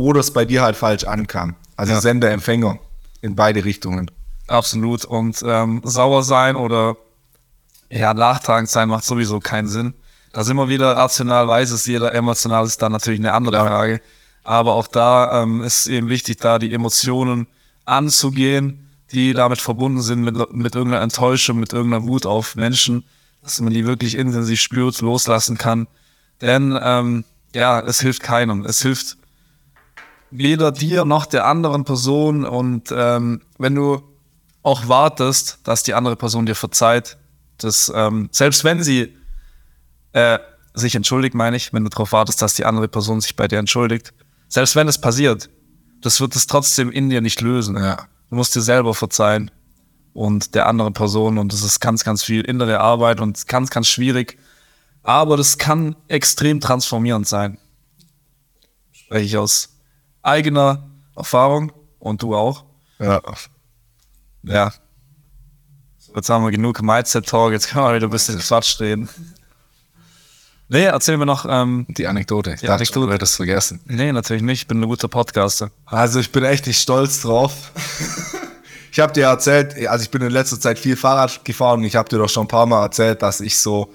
[0.00, 1.56] oder es bei dir halt falsch ankam.
[1.76, 2.00] Also Ja.
[2.00, 2.78] Sender, Empfänger
[3.20, 4.10] in beide Richtungen.
[4.48, 5.04] Absolut.
[5.04, 6.96] Und ähm, sauer sein oder
[7.90, 9.94] ja, nachtragend sein macht sowieso keinen Sinn.
[10.32, 14.00] Da sind wir wieder rational, weiß es jeder, emotional ist dann natürlich eine andere Frage.
[14.42, 17.46] Aber auch da ähm, ist eben wichtig, da die Emotionen
[17.84, 23.04] anzugehen, die damit verbunden sind mit, mit irgendeiner Enttäuschung, mit irgendeiner Wut auf Menschen,
[23.42, 25.88] dass man die wirklich intensiv spürt, loslassen kann.
[26.40, 28.64] Denn ähm, ja, es hilft keinem.
[28.64, 29.18] Es hilft
[30.30, 32.44] weder dir noch der anderen Person.
[32.44, 34.02] Und ähm, wenn du
[34.62, 37.16] auch wartest, dass die andere Person dir verzeiht,
[37.58, 39.16] dass ähm, selbst wenn sie
[40.12, 40.38] äh,
[40.74, 43.58] sich entschuldigt, meine ich, wenn du darauf wartest, dass die andere Person sich bei dir
[43.58, 44.12] entschuldigt,
[44.48, 45.50] selbst wenn es passiert,
[46.00, 47.76] das wird es trotzdem in dir nicht lösen.
[47.76, 48.06] Ja.
[48.28, 49.50] Du musst dir selber verzeihen
[50.12, 53.88] und der anderen Person und das ist ganz, ganz viel innere Arbeit und ganz, ganz
[53.88, 54.38] schwierig.
[55.02, 57.58] Aber das kann extrem transformierend sein.
[58.92, 59.79] Spreche ich aus
[60.22, 62.64] eigener Erfahrung und du auch.
[62.98, 63.20] Ja.
[64.42, 64.72] Ja.
[66.14, 69.08] Jetzt haben wir genug Mindset-Talk, jetzt können wir wieder ein bisschen Quatsch reden.
[70.68, 72.52] Nee, erzähl mir noch, ähm, Die Anekdote.
[72.54, 73.06] Ich Die dachte, Anekdote.
[73.08, 73.80] du hättest vergessen.
[73.86, 75.70] nee, natürlich nicht, ich bin ein guter Podcaster.
[75.84, 77.72] Also ich bin echt nicht stolz drauf.
[78.92, 81.96] ich habe dir erzählt, also ich bin in letzter Zeit viel Fahrrad gefahren und ich
[81.96, 83.92] habe dir doch schon ein paar Mal erzählt, dass ich so,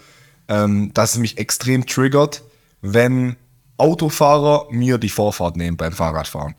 [0.50, 2.44] ähm, dass es mich extrem triggert,
[2.82, 3.36] wenn
[3.78, 6.56] Autofahrer mir die Vorfahrt nehmen beim Fahrradfahren.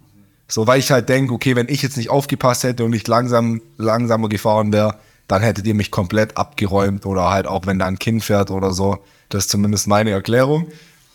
[0.48, 3.60] So, weil ich halt denke, okay, wenn ich jetzt nicht aufgepasst hätte und nicht langsam,
[3.78, 4.96] langsamer gefahren wäre,
[5.28, 8.72] dann hättet ihr mich komplett abgeräumt oder halt auch wenn da ein Kind fährt oder
[8.72, 8.98] so.
[9.28, 10.68] Das ist zumindest meine Erklärung,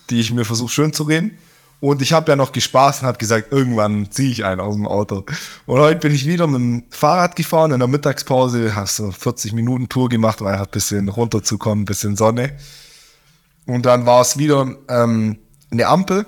[0.10, 1.38] die ich mir versuche schön zu reden.
[1.80, 4.88] Und ich habe ja noch gespaßt und habe gesagt, irgendwann ziehe ich einen aus dem
[4.88, 5.26] Auto.
[5.66, 9.54] Und heute bin ich wieder mit dem Fahrrad gefahren in der Mittagspause, hast so 40
[9.54, 12.56] Minuten Tour gemacht, um einfach ein bisschen runterzukommen, ein bisschen Sonne.
[13.66, 15.40] Und dann war es wieder ähm,
[15.72, 16.26] eine Ampel,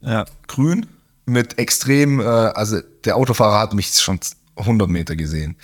[0.00, 0.24] Ja.
[0.46, 0.86] grün,
[1.26, 4.20] mit extrem, äh, also der Autofahrer hat mich schon
[4.56, 5.56] 100 Meter gesehen.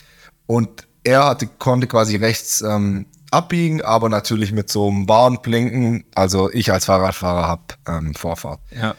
[0.46, 6.04] Und er hatte, konnte quasi rechts ähm, abbiegen, aber natürlich mit so einem Warnblinken.
[6.14, 8.60] Also ich als Fahrradfahrer habe ähm, Vorfahrt.
[8.70, 8.94] Ja.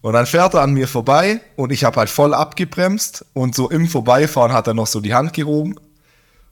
[0.00, 3.68] Und dann fährt er an mir vorbei und ich habe halt voll abgebremst und so
[3.70, 5.74] im Vorbeifahren hat er noch so die Hand gehoben.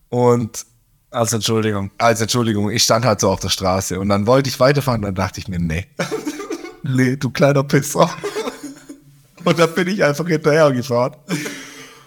[0.08, 0.66] Und
[1.10, 1.90] Als Entschuldigung.
[1.98, 5.14] als Entschuldigung, ich stand halt so auf der Straße und dann wollte ich weiterfahren, dann
[5.14, 5.86] dachte ich mir, nee.
[6.82, 8.10] nee, du kleiner Pisser.
[9.44, 11.16] Und dann bin ich einfach hinterher gefahren.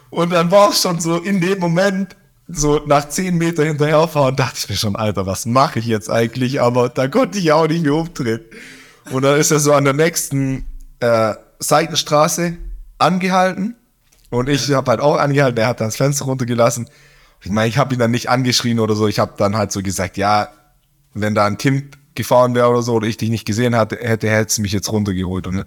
[0.09, 2.15] Und dann war es schon so in dem Moment,
[2.47, 6.61] so nach zehn Meter hinterherfahren, dachte ich mir schon, Alter, was mache ich jetzt eigentlich?
[6.61, 8.41] Aber da konnte ich auch nicht mehr umdrehen.
[9.11, 10.65] Und dann ist er so an der nächsten
[10.99, 12.57] äh, Seitenstraße
[12.97, 13.75] angehalten.
[14.31, 16.89] Und ich habe halt auch angehalten, er hat dann das Fenster runtergelassen.
[17.41, 19.07] Ich meine, ich habe ihn dann nicht angeschrien oder so.
[19.07, 20.49] Ich habe dann halt so gesagt, ja,
[21.13, 24.29] wenn da ein Kind gefahren wäre oder so oder ich dich nicht gesehen hatte, hätte,
[24.29, 25.47] hätte es mich jetzt runtergeholt.
[25.47, 25.65] Und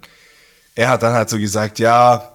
[0.75, 2.29] er hat dann halt so gesagt, ja,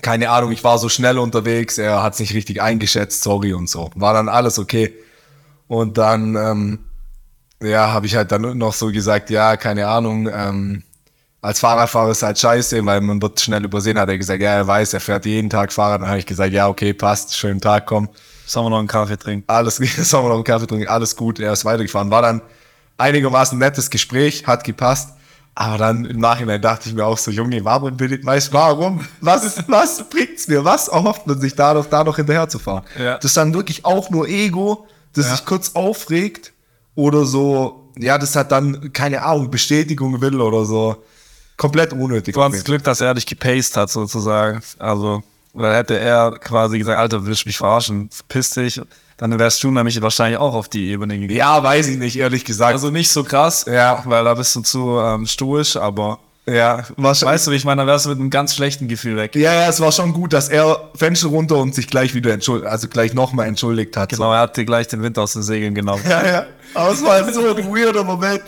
[0.00, 3.68] keine Ahnung, ich war so schnell unterwegs, er hat es nicht richtig eingeschätzt, sorry und
[3.68, 3.90] so.
[3.94, 4.94] War dann alles okay.
[5.68, 6.78] Und dann, ähm,
[7.62, 10.82] ja, habe ich halt dann noch so gesagt, ja, keine Ahnung, ähm,
[11.42, 14.66] als Fahrradfahrer ist halt scheiße, weil man wird schnell übersehen, hat er gesagt, ja, er
[14.66, 16.00] weiß, er fährt jeden Tag Fahrrad.
[16.00, 18.08] Dann habe ich gesagt, ja, okay, passt, schönen Tag, komm.
[18.46, 19.44] Sollen wir noch einen Kaffee trinken?
[19.46, 22.10] Alles, sollen wir noch einen Kaffee trinken, alles gut, er ist weitergefahren.
[22.10, 22.42] War dann
[23.00, 25.10] einigermaßen nettes Gespräch, hat gepasst.
[25.54, 29.04] Aber dann im Nachhinein dachte ich mir auch so, Junge, warum bin ich, weißt, warum?
[29.20, 30.64] Was was bringt's mir?
[30.64, 32.84] Was erhofft man sich dadurch, da noch hinterher zu fahren?
[32.98, 33.16] Ja.
[33.16, 35.32] Das ist dann wirklich auch nur Ego, das Ja.
[35.36, 36.52] sich kurz aufregt
[36.94, 41.02] oder so, ja, das hat dann, keine Ahnung, Bestätigung will oder so.
[41.56, 42.34] Komplett unnötig.
[42.34, 44.62] Du hast Glück, dass er dich gepaced hat, sozusagen.
[44.78, 48.08] Also, weil hätte er quasi gesagt, Alter, willst du mich verarschen?
[48.28, 48.80] Piss dich.
[49.20, 51.36] Dann wärst du nämlich wahrscheinlich auch auf die Ebene gegangen.
[51.36, 52.72] ja, weiß ich nicht, ehrlich gesagt.
[52.72, 54.02] Also nicht so krass, Ja.
[54.06, 57.34] weil da bist du zu ähm, stoisch, aber ja, wahrscheinlich.
[57.34, 59.36] weißt du, wie ich meine, dann wärst du mit einem ganz schlechten Gefühl weg.
[59.36, 62.66] Ja, ja, es war schon gut, dass er Fenster runter und sich gleich wieder entschuldigt,
[62.72, 64.08] also gleich nochmal entschuldigt hat.
[64.08, 66.02] Genau, er hat dir gleich den Wind aus den Segeln genommen.
[66.08, 66.46] Ja, ja.
[66.72, 68.42] Aber es war so ein weirder Moment.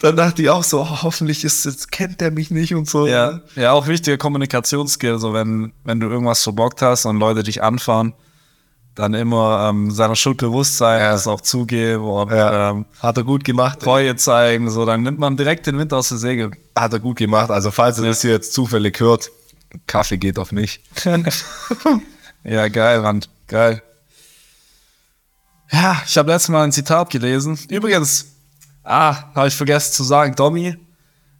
[0.00, 3.06] Dann dachte ich auch so, oh, hoffentlich ist jetzt, kennt er mich nicht und so.
[3.06, 7.62] Ja, ja, auch wichtige Kommunikationsskill, so wenn, wenn du irgendwas verbockt hast und Leute dich
[7.62, 8.14] anfahren,
[8.98, 11.12] dann immer ähm, seiner Schuld bewusst sein, Ja.
[11.12, 12.70] das auch zugeben und Ja.
[12.70, 13.80] ähm, Hat er gut gemacht.
[13.80, 16.56] Treue zeigen, so, dann nimmt man direkt den Wind aus den Segeln.
[16.76, 17.50] Hat er gut gemacht.
[17.50, 19.30] Also falls ihr das hier jetzt zufällig hört,
[19.86, 20.80] Kaffee geht auf mich.
[22.44, 23.28] ja, geil, Rand.
[23.46, 23.82] Geil.
[25.70, 27.58] Ja, ich habe letztes Mal ein Zitat gelesen.
[27.68, 28.26] Übrigens,
[28.84, 30.76] ah, habe ich vergessen zu sagen, Domi,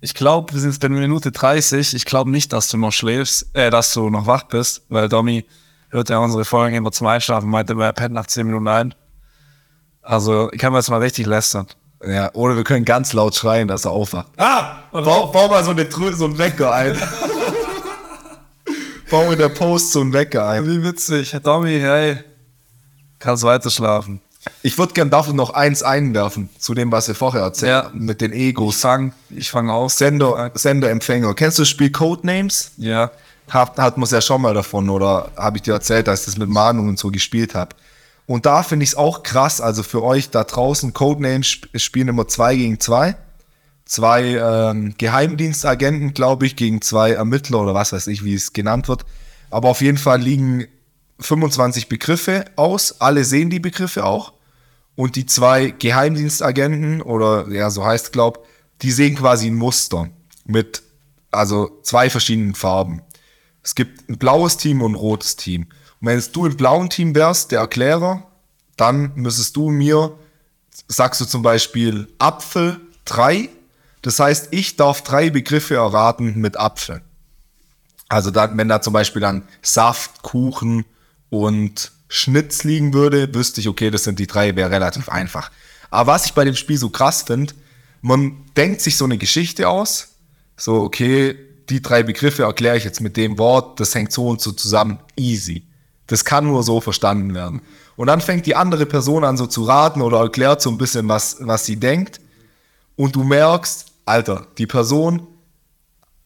[0.00, 1.94] ich glaube, wir sind jetzt bei Minute 30.
[1.94, 5.44] Ich glaube nicht, dass du noch schläfst, äh, dass du noch wach bist, weil Domi
[5.90, 8.94] hört ja unsere Folgen immer zum Einschlafen, meinte, er pennt nach 10 Minuten ein.
[10.02, 11.66] Also, ich kann mir jetzt mal richtig lästern.
[12.04, 14.28] Ja, oder wir können ganz laut schreien, dass er aufwacht.
[14.36, 14.76] Ah!
[14.92, 16.96] Bau, bau mal so, eine, so einen Wecker ein.
[19.10, 20.66] bau in der Post so einen Wecker ein.
[20.66, 21.36] Wie witzig.
[21.42, 22.18] Domi, hey,
[23.18, 24.20] kannst weiter schlafen.
[24.62, 27.84] Ich würde gern dafür noch eins einwerfen, zu dem, was wir vorher erzählt Ja.
[27.84, 28.80] haben, mit den Ich Egos.
[28.80, 29.92] fang, ich fang auf.
[29.92, 31.34] Sender, Sender, Empfänger.
[31.34, 32.72] Kennst du das Spiel Codenames?
[32.76, 33.10] Ja.
[33.48, 36.26] Hat, hat man es ja schon mal davon, oder habe ich dir erzählt, dass ich
[36.26, 37.74] das mit Mahnungen so gespielt habe.
[38.26, 42.08] Und da finde ich es auch krass, also für euch da draußen, Codenames sp spielen
[42.08, 43.16] immer zwei gegen zwei.
[43.86, 48.86] Zwei ähm, Geheimdienstagenten, glaube ich, gegen zwei Ermittler oder was weiß ich, wie es genannt
[48.86, 49.06] wird.
[49.50, 50.66] Aber auf jeden Fall liegen
[51.20, 53.00] 25 Begriffe aus.
[53.00, 54.34] Alle sehen die Begriffe auch.
[54.98, 58.44] Und die zwei Geheimdienstagenten, oder ja, so heißt glaub,
[58.82, 60.10] die sehen quasi ein Muster
[60.44, 60.82] mit
[61.30, 63.02] also zwei verschiedenen Farben.
[63.62, 65.68] Es gibt ein blaues Team und ein rotes Team.
[66.00, 68.26] Und wenn du im blauen Team wärst, der Erklärer,
[68.76, 70.18] dann müsstest du mir,
[70.88, 73.50] sagst du zum Beispiel Apfel 3.
[74.02, 77.02] Das heißt, ich darf drei Begriffe erraten mit Apfel.
[78.08, 80.84] Also dann, wenn da zum Beispiel dann Saft, Kuchen
[81.30, 85.50] und Schnitz liegen würde, wüsste ich, okay, das sind die drei, wäre relativ einfach.
[85.90, 87.54] Aber was ich bei dem Spiel so krass finde,
[88.00, 90.08] man denkt sich so eine Geschichte aus,
[90.56, 91.36] so, okay,
[91.68, 94.98] die drei Begriffe erkläre ich jetzt mit dem Wort, das hängt so und so zusammen,
[95.16, 95.64] easy.
[96.06, 97.60] Das kann nur so verstanden werden.
[97.96, 101.08] Und dann fängt die andere Person an so zu raten oder erklärt so ein bisschen,
[101.08, 102.20] was, was sie denkt.
[102.96, 105.26] Und du merkst, Alter, die Person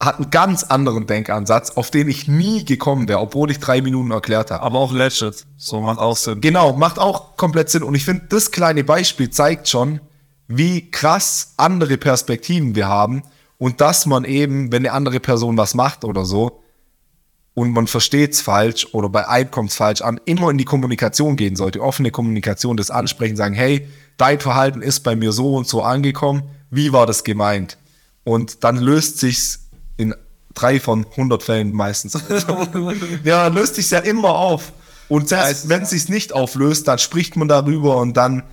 [0.05, 4.11] hat einen ganz anderen Denkansatz, auf den ich nie gekommen wäre, obwohl ich drei Minuten
[4.11, 4.63] erklärt habe.
[4.63, 5.45] Aber auch legit.
[5.57, 6.41] So macht auch Sinn.
[6.41, 7.83] Genau, macht auch komplett Sinn.
[7.83, 9.99] Und ich finde, das kleine Beispiel zeigt schon,
[10.47, 13.23] wie krass andere Perspektiven wir haben
[13.57, 16.61] und dass man eben, wenn eine andere Person was macht oder so
[17.53, 21.55] und man versteht's falsch oder bei einem kommt's falsch an, immer in die Kommunikation gehen
[21.55, 23.87] sollte, offene Kommunikation, das ansprechen, sagen, hey,
[24.17, 27.77] dein Verhalten ist bei mir so und so angekommen, wie war das gemeint?
[28.23, 29.62] Und dann löst sich's
[29.97, 30.15] in
[30.53, 32.13] drei von 100 Fällen meistens.
[33.23, 34.73] ja, dann löst sich's ja immer auf.
[35.09, 38.43] Und selbst wenn es sich nicht auflöst, dann spricht man darüber und dann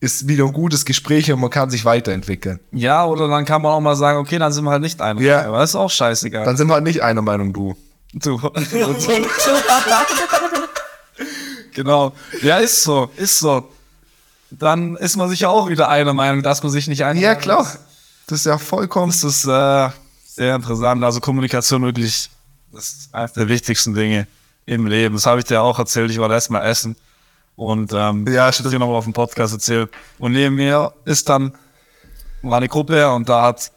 [0.00, 2.60] ist wieder ein gutes Gespräch und man kann sich weiterentwickeln.
[2.72, 5.20] Ja, oder dann kann man auch mal sagen, okay, dann sind wir halt nicht einer.
[5.20, 5.46] Ja.
[5.46, 6.44] Aber das ist auch scheißegal.
[6.44, 7.74] Dann sind wir halt nicht einer Meinung, du.
[8.12, 8.36] Du.
[11.74, 12.12] genau.
[12.42, 13.68] Ja, ist so, ist so.
[14.50, 17.66] Dann ist man sicher auch wieder einer Meinung, dass man sich nicht einig Ja, klar.
[18.26, 19.10] Das ist ja vollkommen.
[19.10, 19.88] Das ist äh,
[20.34, 21.02] sehr interessant.
[21.04, 22.28] Also Kommunikation wirklich,
[22.72, 24.26] das ist eines der wichtigsten Dinge
[24.66, 25.14] im Leben.
[25.14, 26.10] Das habe ich dir auch erzählt.
[26.10, 26.96] Ich war letztes Mal essen
[27.54, 29.90] und ähm, Ja, ich habe dir noch mal auf dem Podcast erzählt.
[30.18, 31.54] Und neben mir ist dann
[32.42, 33.70] war eine Gruppe und da hat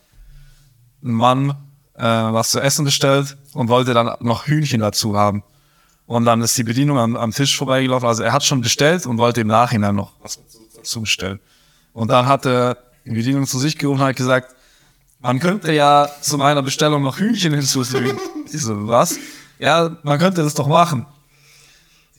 [1.03, 1.51] ein Mann
[1.93, 5.43] äh, was zu essen bestellt und wollte dann noch Hühnchen dazu haben.
[6.05, 8.07] Und dann ist die Bedienung am, am Tisch vorbeigelaufen.
[8.07, 10.39] Also er hat schon bestellt und wollte im Nachhinein noch was
[10.75, 11.39] dazu bestellen.
[11.93, 14.55] Und dann hat er die Bedienung zu sich gerufen und hat gesagt,
[15.19, 18.17] man könnte ja zu meiner Bestellung noch Hühnchen hinzufügen.
[18.51, 19.17] Ich so, was?
[19.59, 21.05] Ja, man könnte das doch machen.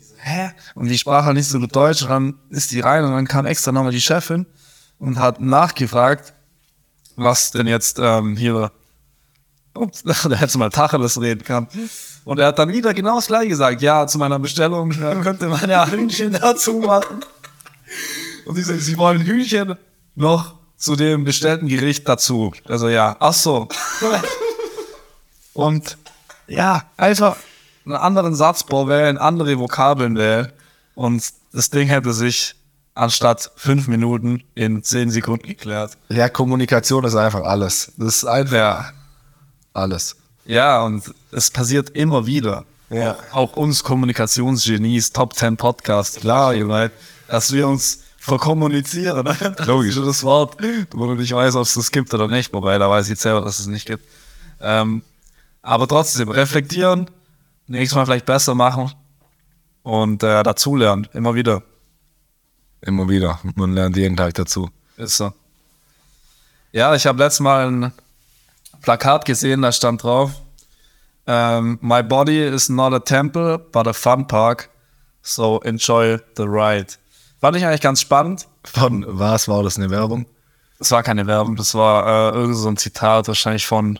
[0.00, 0.50] So, Hä?
[0.74, 2.04] Und die sprach halt nicht so gut Deutsch.
[2.06, 4.46] Dann ist die rein und dann kam extra nochmal die Chefin
[4.98, 6.34] und hat nachgefragt,
[7.16, 8.72] was denn jetzt ähm, hier
[9.78, 11.68] Ups, da hätte mal Tacheles reden kann.
[12.24, 13.80] Und er hat dann wieder genau das gleiche gesagt.
[13.80, 14.90] Ja, zu meiner Bestellung
[15.22, 17.20] könnte man ja Hühnchen dazu machen.
[18.44, 19.76] Und sie sagt, sie wollen Hühnchen
[20.14, 22.52] noch zu dem bestellten Gericht dazu.
[22.66, 23.68] Also ja, ach so.
[25.54, 25.98] Und
[26.46, 27.36] ja, einfach
[27.84, 30.52] einen anderen Satzbau wählen, andere Vokabeln wählen.
[30.94, 32.54] Und das Ding hätte sich
[32.94, 35.96] anstatt fünf Minuten in zehn Sekunden geklärt.
[36.08, 37.92] Ja, Kommunikation ist einfach alles.
[37.96, 38.90] Das ist einfach Ja.
[39.72, 40.16] alles.
[40.44, 42.64] Ja, und es passiert immer wieder.
[42.90, 43.16] Ja.
[43.32, 46.92] Auch uns Kommunikationsgenies, Top 10 Podcast, klar, ihr seid,
[47.28, 49.28] dass wir uns verkommunizieren.
[49.66, 49.96] Logisch.
[49.96, 50.56] Das Wort,
[50.92, 53.22] wo du nicht weißt, ob es das gibt oder nicht, wobei da weiß ich jetzt
[53.22, 54.04] selber, dass es nicht gibt.
[54.60, 55.02] Ähm,
[55.62, 57.10] aber trotzdem, reflektieren,
[57.66, 58.92] nächstes Mal vielleicht besser machen
[59.82, 61.62] und äh, dazulernen, immer wieder.
[62.80, 63.40] Immer wieder.
[63.56, 64.70] Man lernt jeden Tag dazu.
[64.96, 65.32] Ist so.
[66.70, 67.92] Ja, ich habe letztes Mal ein
[68.82, 70.30] Plakat gesehen, da stand drauf,
[71.26, 74.70] ähm, My body is not a temple, but a fun park,
[75.22, 76.94] so enjoy the ride.
[77.40, 78.48] Fand ich eigentlich ganz spannend.
[78.64, 80.26] Von was war das eine Werbung?
[80.78, 83.98] Das war keine Werbung, das war äh, irgend so ein Zitat, wahrscheinlich von,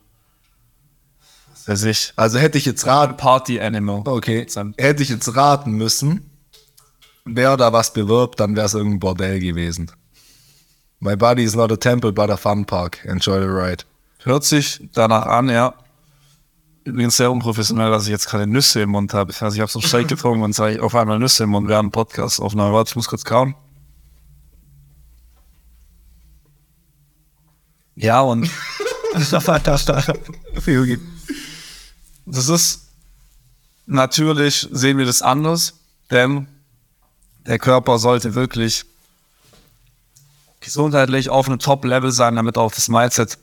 [1.52, 2.12] was weiß ich.
[2.14, 4.02] Also hätte ich jetzt raten, Party Animal.
[4.06, 6.30] okay, hätte ich jetzt raten müssen,
[7.24, 9.90] wer da was bewirbt, dann wäre es irgendein Bordell gewesen.
[11.00, 13.04] My body is not a temple, but a fun park.
[13.04, 13.84] Enjoy the ride.
[14.22, 15.74] Hört sich danach an, ja.
[16.88, 19.34] Übrigens sehr unprofessionell, dass ich jetzt keine Nüsse im Mund habe.
[19.40, 21.68] Also ich habe so einen Shake getrunken und sage ich auf einmal Nüsse im Mund
[21.68, 23.54] während dem Podcast auf einer Warte, ich muss kurz kauen.
[27.94, 28.48] Ja, und
[32.24, 32.88] das ist
[33.84, 35.74] natürlich sehen wir das anders,
[36.10, 36.46] denn
[37.46, 38.86] der Körper sollte wirklich
[40.60, 43.36] gesundheitlich auf einem Top-Level sein, damit auch das Mindset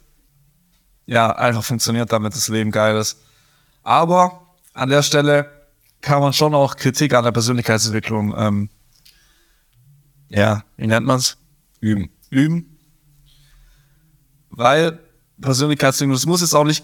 [1.06, 3.18] ja einfach funktioniert, damit das Leben geil ist.
[3.86, 4.42] Aber
[4.74, 5.50] an der Stelle
[6.02, 8.70] kann man schon auch Kritik an der Persönlichkeitsentwicklung, ähm,
[10.28, 11.38] ja, wie nennt man's?
[11.80, 12.10] Üben.
[12.32, 12.78] Üben.
[14.50, 15.00] Weil
[15.40, 16.84] Persönlichkeitsentwicklung, das muss jetzt auch nicht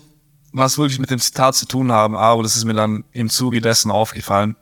[0.54, 3.62] was wirklich mit dem Zitat zu tun haben, aber das ist mir dann im Zuge
[3.62, 4.56] dessen aufgefallen.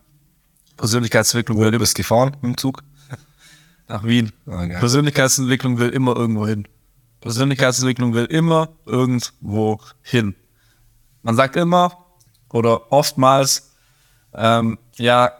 [0.77, 2.83] Persönlichkeitsentwicklung immer bist gefahren im Zug?
[3.89, 4.31] nach Wien.
[4.45, 4.79] Okay.
[4.79, 6.67] Persönlichkeitsentwicklung will immer irgendwo hin.
[7.19, 10.35] Persönlichkeitsentwicklung will immer irgendwo hin.
[11.21, 11.98] Man sagt immer
[12.51, 13.71] oder oftmals,
[14.33, 15.31] ähm, ja,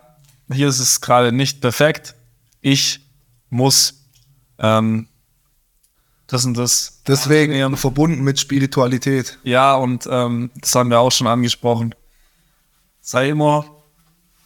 [0.52, 2.16] hier ist es gerade nicht perfekt.
[2.62, 3.02] Ich
[3.50, 4.06] muss
[4.58, 5.08] ähm,
[6.28, 7.02] das und das.
[7.08, 9.40] Deswegen verbunden mit Spiritualität.
[9.44, 11.96] Ja, und ähm, das haben wir auch schon angesprochen.
[13.02, 13.66] Sei immer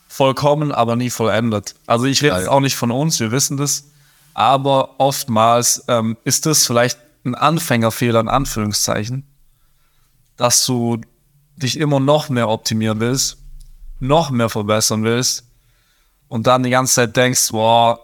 [0.08, 1.76] vollkommen, aber nie vollendet.
[1.88, 2.52] Also ich rede Ja, jetzt ja.
[2.52, 3.86] auch nicht von uns, wir wissen das.
[4.34, 9.28] Aber oftmals ähm, ist das vielleicht ein Anfängerfehler in Anführungszeichen,
[10.38, 11.02] dass du
[11.56, 13.38] dich immer noch mehr optimieren willst,
[14.00, 15.46] noch mehr verbessern willst
[16.28, 18.00] und dann die ganze Zeit denkst, boah,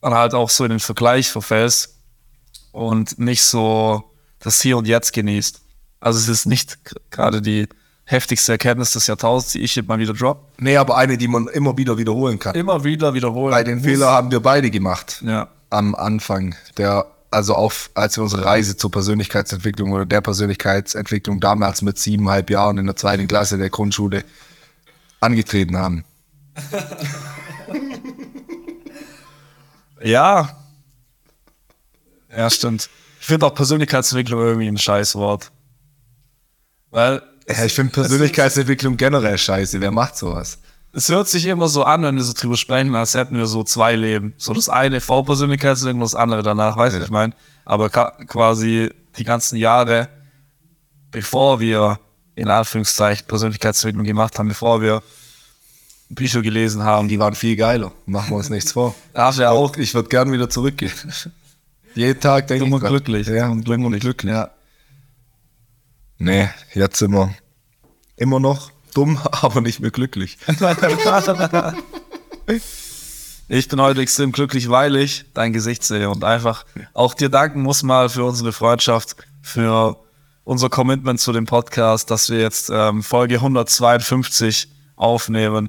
[0.00, 1.96] und halt auch so in den Vergleich verfällst
[2.72, 4.04] und nicht so
[4.40, 5.60] das Hier und Jetzt genießt.
[6.00, 6.78] Also es ist nicht
[7.10, 7.68] gerade die
[8.04, 10.52] heftigste Erkenntnis des Jahrtausends, die ich mal wieder drop.
[10.58, 12.54] Nee, aber eine, die man immer wieder wiederholen kann.
[12.54, 13.52] Immer wieder wiederholen.
[13.52, 15.22] Bei den Fehler haben wir beide gemacht.
[15.24, 15.48] Ja.
[15.70, 16.54] Am Anfang.
[16.76, 22.48] Der, also auf, als wir unsere Reise zur Persönlichkeitsentwicklung oder der Persönlichkeitsentwicklung damals mit siebeneinhalb
[22.50, 24.24] Jahren in der zweiten Klasse der Grundschule
[25.20, 26.04] angetreten haben.
[30.04, 30.54] Ja.
[32.36, 32.90] Ja, stimmt.
[33.20, 35.50] Ich finde auch Persönlichkeitsentwicklung irgendwie ein Scheißwort.
[36.90, 39.80] Weil Ja, ich finde Persönlichkeitsentwicklung generell scheiße.
[39.80, 40.58] Wer macht sowas?
[40.94, 43.64] Es hört sich immer so an, wenn wir so drüber sprechen, als hätten wir so
[43.64, 44.34] zwei Leben.
[44.36, 47.32] So das eine V-Persönlichkeitsentwicklung, das andere danach, weiß ich, ich meine.
[47.64, 50.08] Aber quasi die ganzen Jahre,
[51.10, 51.98] bevor wir
[52.36, 55.02] in Anführungszeichen Persönlichkeitsentwicklung gemacht haben, bevor wir
[56.10, 57.90] Bücher gelesen haben, Die waren viel geiler.
[58.06, 58.94] Machen wir uns nichts vor.
[59.14, 60.92] darf ja auch Ich würde gern wieder zurückgehen.
[61.94, 62.90] Jeden Tag denke ich dran.
[62.90, 63.26] glücklich.
[63.26, 64.00] Ja, und glücklich.
[64.00, 64.32] Glücklich.
[64.32, 64.50] Ja.
[66.18, 67.34] nee, jetzt sind wir
[68.16, 70.38] immer noch dumm, aber nicht mehr glücklich.
[73.46, 76.64] Ich bin heute extrem glücklich, weil ich dein Gesicht sehe und einfach
[76.94, 79.98] auch dir danken muss mal für unsere Freundschaft, für
[80.44, 85.68] unser Commitment zu dem Podcast, dass wir jetzt ähm, Folge 152 aufnehmen.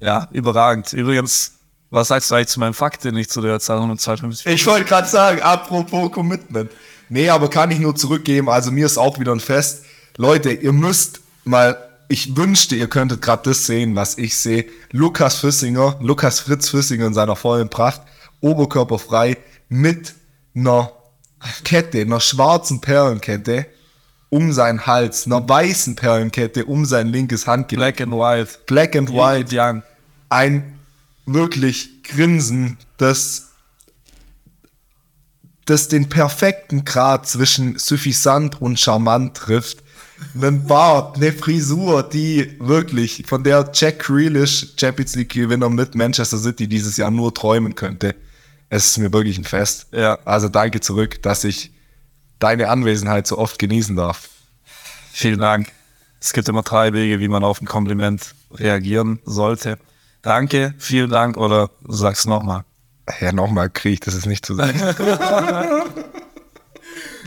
[0.00, 0.94] Ja, überragend.
[0.94, 1.58] Übrigens,
[1.90, 4.46] was sagst du eigentlich zu meinem Fakt, den ich zu der Zahl 152?
[4.46, 6.70] Ich wollte gerade sagen, apropos Commitment.
[7.08, 8.48] Nee, aber kann ich nur zurückgeben.
[8.48, 9.84] Also mir ist auch wieder ein Fest.
[10.16, 14.66] Leute, ihr müsst mal, ich wünschte, ihr könntet gerade das sehen, was ich sehe.
[14.92, 18.02] Lukas Füssinger, Lukas Fritz Füssinger in seiner vollen Pracht,
[18.40, 19.36] oberkörperfrei,
[19.68, 20.14] mit
[20.54, 20.92] einer
[21.64, 23.66] Kette, einer schwarzen Perlenkette
[24.28, 27.96] um seinen Hals, einer weißen Perlenkette um sein linkes Handgelenk.
[27.96, 28.58] Black and White.
[28.66, 29.82] Black and White Young.
[30.28, 30.78] ein
[31.26, 33.50] wirklich Grinsen, das,
[35.64, 39.82] das den perfekten Grad zwischen suffisant und charmant trifft.
[40.34, 46.38] Einen Bart, eine Frisur, die wirklich von der Jack Grealish Champions League Gewinner mit Manchester
[46.38, 48.14] City dieses Jahr nur träumen könnte.
[48.68, 49.88] Es ist mir wirklich ein Fest.
[49.92, 50.18] Ja.
[50.24, 51.70] Also danke zurück, dass ich
[52.38, 54.28] deine Anwesenheit so oft genießen darf.
[55.12, 55.68] Vielen Dank.
[56.20, 59.78] Es gibt immer drei Wege, wie man auf ein Kompliment reagieren sollte.
[60.22, 62.64] Danke, vielen Dank oder du sagst nochmal.
[63.20, 64.80] Ja, nochmal kriege ich das ist nicht zu sagen.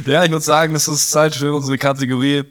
[0.05, 2.43] Ja, ich würde sagen, es ist Zeit für unsere Kategorie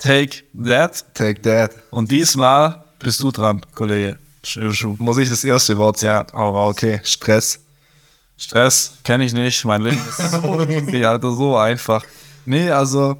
[0.00, 1.04] Take That.
[1.14, 1.72] Take that.
[1.90, 4.18] Und diesmal bist du dran, Kollege.
[4.98, 6.28] Muss ich das erste Wort sagen?
[6.32, 6.74] Ja, raus.
[6.76, 7.60] Okay, Stress.
[8.36, 9.64] Stress kenne ich nicht.
[9.66, 10.62] Mein Leben ist so,
[10.96, 12.02] ja, so einfach.
[12.46, 13.18] Nee, also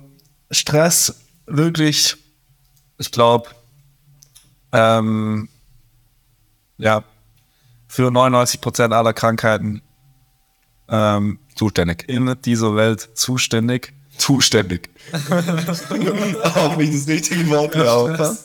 [0.51, 1.15] Stress
[1.47, 2.17] wirklich,
[2.97, 3.51] ich glaube,
[4.73, 5.49] ähm,
[6.79, 7.05] ja,
[7.87, 9.83] für 99% aller Krankheiten
[10.89, 12.09] ähm, Zuständig.
[12.09, 13.93] in dieser Welt zuständig.
[14.21, 14.91] Zuständig.
[15.13, 18.37] Ob ich das richtige Wort habe.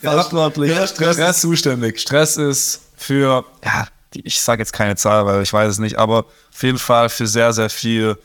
[0.00, 0.70] Verantwortlich.
[0.70, 1.16] Ja, Stress.
[1.16, 1.98] Stress zuständig.
[1.98, 6.26] Stress ist für, ja, ich sage jetzt keine Zahl, weil ich weiß es nicht, aber
[6.52, 8.18] auf jeden Fall für sehr, sehr viel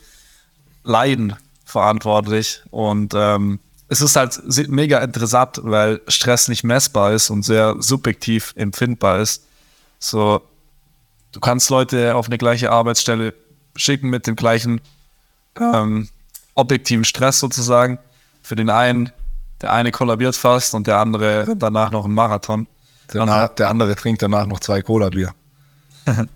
[0.84, 2.60] Leiden verantwortlich.
[2.70, 3.58] Und ähm,
[3.88, 9.44] es ist halt mega interessant, weil Stress nicht messbar ist und sehr subjektiv empfindbar ist.
[9.98, 10.42] So,
[11.32, 13.32] du kannst Leute auf eine gleiche Arbeitsstelle
[13.74, 14.82] schicken mit dem gleichen
[15.60, 16.08] ähm,
[16.54, 17.98] objektiven Stress sozusagen.
[18.42, 19.10] Für den einen,
[19.60, 22.66] der eine kollabiert fast und der andere rennt danach noch einen Marathon.
[23.12, 25.34] Der, der andere trinkt danach noch zwei Cola-Bier.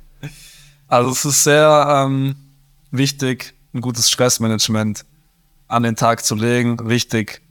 [0.86, 2.36] Also es ist sehr ähm,
[2.90, 5.04] wichtig, ein gutes Stressmanagement
[5.66, 6.76] an den Tag zu legen.
[6.88, 7.42] Wichtig,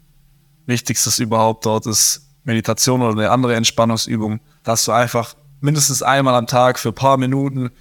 [0.65, 6.47] wichtigstes überhaupt dort ist Meditation oder eine andere Entspannungsübung, dass du einfach mindestens einmal am
[6.47, 7.71] Tag für ein paar Minuten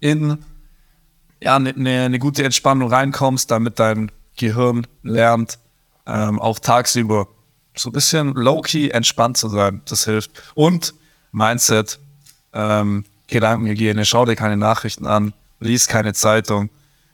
[0.00, 0.38] in
[1.42, 5.58] ja, eine, eine, eine gute Entspannung reinkommst, damit dein Gehirn lernt,
[6.06, 7.28] ähm, auch tagsüber
[7.76, 9.82] so ein bisschen low-key entspannt zu sein.
[9.86, 10.30] Das hilft.
[10.54, 10.94] Und
[11.32, 11.98] Mindset,
[12.52, 16.70] ähm, Gedankenhygiene, schau dir keine Nachrichten an, lies keine Zeitung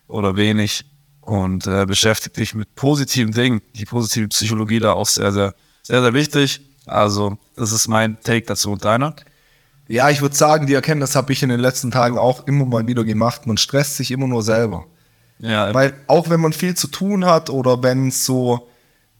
[0.08, 0.84] oder wenig
[1.20, 3.60] und äh, beschäftige dich mit positiven Dingen.
[3.74, 6.60] Die positive Psychologie da auch sehr, sehr, sehr, sehr wichtig.
[6.86, 9.14] Also, das ist mein Take dazu und deiner.
[9.88, 12.86] Ja, ich würde sagen, die Erkenntnis habe ich in den letzten Tagen auch immer mal
[12.86, 13.46] wieder gemacht.
[13.46, 14.86] Man stresst sich immer nur selber.
[15.38, 18.68] Ja, Weil auch wenn man viel zu tun hat oder wenn es so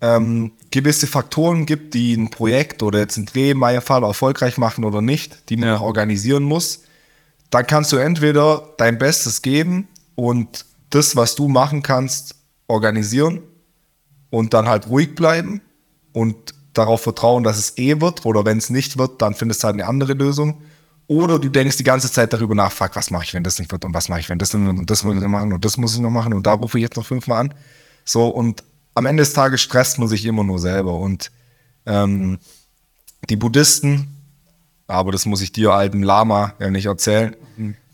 [0.00, 4.58] ähm, gewisse Faktoren gibt, die ein Projekt oder jetzt ein Dreh in meinem Fall erfolgreich
[4.58, 5.76] machen oder nicht, die man Ja.
[5.76, 6.82] auch organisieren muss,
[7.50, 12.34] dann kannst du entweder dein Bestes geben und das, was du machen kannst,
[12.66, 13.40] organisieren
[14.30, 15.60] und dann halt ruhig bleiben
[16.12, 19.66] und darauf vertrauen, dass es eh wird oder wenn es nicht wird, dann findest du
[19.66, 20.62] halt eine andere Lösung.
[21.06, 23.72] Oder du denkst die ganze Zeit darüber nach, fuck, was mache ich, wenn das nicht
[23.72, 25.52] wird und was mache ich, wenn das nicht wird und das muss ich noch machen
[25.52, 27.54] und das muss ich noch machen und da rufe ich jetzt noch fünfmal an.
[28.04, 28.62] So, und
[28.94, 30.94] am Ende des Tages stresst man sich immer nur selber.
[30.94, 31.30] Und
[31.86, 32.38] ähm,
[33.30, 34.08] die Buddhisten,
[34.86, 37.36] aber das muss ich dir, alten Lama, ja nicht erzählen,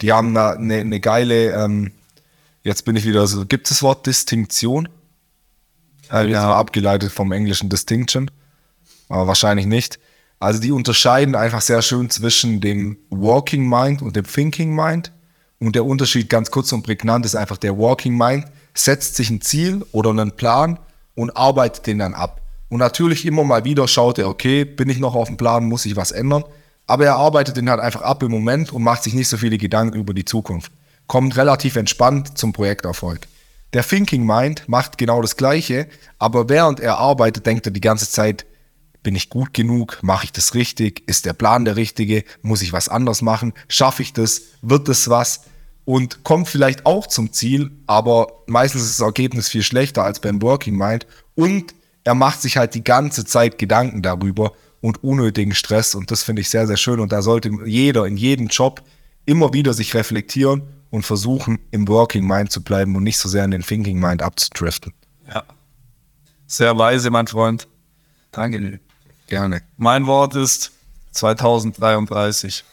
[0.01, 1.93] die haben da eine, eine geile, ähm,
[2.63, 4.89] jetzt bin ich wieder so, gibt es das Wort Distinktion?
[6.11, 8.31] Äh, ja, abgeleitet vom englischen Distinction,
[9.09, 9.99] aber wahrscheinlich nicht.
[10.41, 15.13] Also die unterscheiden einfach sehr schön zwischen dem Walking Mind und dem Thinking Mind.
[15.59, 19.41] Und der Unterschied ganz kurz und prägnant ist einfach, der Walking Mind setzt sich ein
[19.41, 20.79] Ziel oder einen Plan
[21.15, 22.43] und arbeitet den dann ab.
[22.69, 25.87] Und natürlich immer mal wieder schaut er, okay, bin ich noch auf dem Plan, muss
[25.87, 26.45] ich was ändern.
[26.87, 29.59] Aber er arbeitet den halt einfach ab im Moment und macht sich nicht so viele
[29.59, 30.73] Gedanken über die Zukunft.
[31.07, 33.27] Kommt relativ entspannt zum Projekterfolg.
[33.73, 35.89] Der Thinking Mind macht genau das Gleiche,
[36.19, 38.45] aber während er arbeitet, denkt er die ganze Zeit,
[39.05, 39.99] bin ich gut genug?
[40.03, 41.05] Mache ich das richtig?
[41.07, 42.25] Ist der Plan der richtige?
[42.43, 43.53] Muss ich was anders machen?
[43.69, 44.43] Schaffe ich das?
[44.63, 45.43] Wird es was?
[45.85, 50.43] Und kommt vielleicht auch zum Ziel, aber meistens ist das Ergebnis viel schlechter als beim
[50.43, 51.07] Working Mind.
[51.37, 55.95] Und er macht sich halt die ganze Zeit Gedanken darüber und unnötigen Stress.
[55.95, 56.99] Und das finde ich sehr, sehr schön.
[56.99, 58.83] Und da sollte jeder in jedem Job
[59.27, 63.45] immer wieder sich reflektieren und versuchen, im Working Mind zu bleiben und nicht so sehr
[63.45, 64.93] in den Thinking Mind abzudriften.
[65.33, 65.45] ja.
[66.47, 67.67] Sehr weise, mein Freund.
[68.31, 68.81] Danke.
[69.27, 69.63] Gerne.
[69.77, 70.73] Mein Wort ist
[71.13, 72.65] 2033.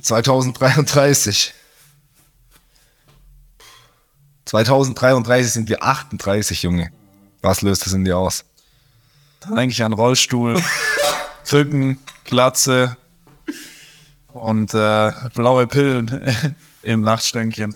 [0.00, 1.54] 2033.
[4.44, 6.92] 2033 sind wir 38, Junge.
[7.42, 8.44] Was löst das in dir aus?
[9.40, 10.62] Da denke ich an Rollstuhl,
[11.44, 12.96] Krücken, Glatze
[14.28, 17.74] und äh, blaue Pillen im Nachtstänkchen.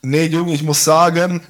[0.00, 1.42] Nee, Junge, ich muss sagen,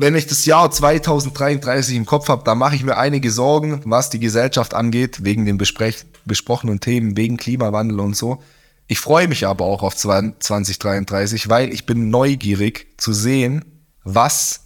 [0.00, 4.10] wenn ich das Jahr 2033 im Kopf habe, dann mache ich mir einige Sorgen, was
[4.10, 8.42] die Gesellschaft angeht, wegen den besprech besprochenen Themen, wegen Klimawandel und so.
[8.86, 13.64] Ich freue mich aber auch auf 2033, weil ich bin neugierig zu sehen,
[14.04, 14.60] was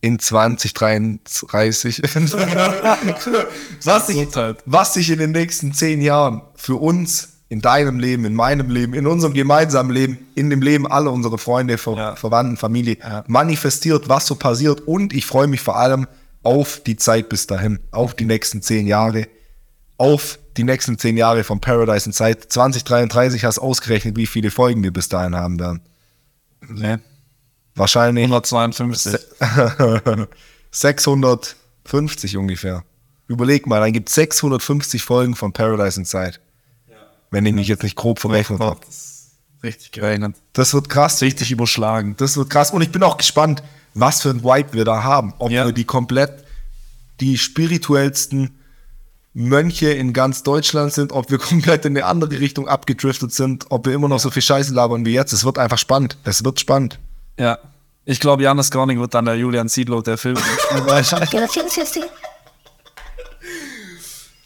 [0.00, 2.02] in 2033,
[3.84, 4.62] was, sich, Gesundheit.
[4.66, 8.94] was sich in den nächsten zehn Jahren für uns, in deinem Leben, in meinem Leben,
[8.94, 12.16] in unserem gemeinsamen Leben, in dem Leben aller unserer Freunde, Ver Ja.
[12.16, 12.96] Verwandten, Familie
[13.26, 14.80] manifestiert, was so passiert.
[14.86, 16.06] Und ich freue mich vor allem
[16.42, 19.28] auf die Zeit bis dahin, auf die nächsten zehn Jahre,
[19.98, 22.50] auf die nächsten zehn Jahre von Paradise in Zeit.
[22.50, 25.82] 2033 hast ausgerechnet, wie viele Folgen wir bis dahin haben werden.
[26.66, 26.96] Nee,
[27.74, 29.18] Wahrscheinlich 152.
[30.70, 32.82] 650 ungefähr.
[33.28, 36.38] Überleg mal, dann gibt es 650 Folgen von Paradise Inside.
[37.32, 38.78] Wenn ich mich jetzt nicht grob verrechnet habe.
[39.64, 40.36] Richtig gerechnet.
[40.52, 41.22] Das wird krass.
[41.22, 42.14] Richtig überschlagen.
[42.18, 42.70] Das wird krass.
[42.70, 43.62] Und ich bin auch gespannt,
[43.94, 45.34] was für ein Vibe wir da haben.
[45.38, 45.64] Ob Ja.
[45.64, 46.44] wir die komplett
[47.20, 48.58] die spirituellsten
[49.34, 53.86] Mönche in ganz Deutschland sind, ob wir komplett in eine andere Richtung abgedriftet sind, ob
[53.86, 55.32] wir immer noch so viel Scheiße labern wie jetzt.
[55.32, 56.18] Es wird einfach spannend.
[56.24, 56.98] Es wird spannend.
[57.38, 57.58] Ja.
[58.04, 60.36] Ich glaube, Janis Gorning wird dann der Julian Ziedlow, der Film.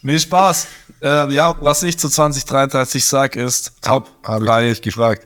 [0.02, 0.66] nee, Spaß.
[1.06, 5.24] Äh, ja, was ich zu 2033 sag, ist Top Habe 3 ich gefragt.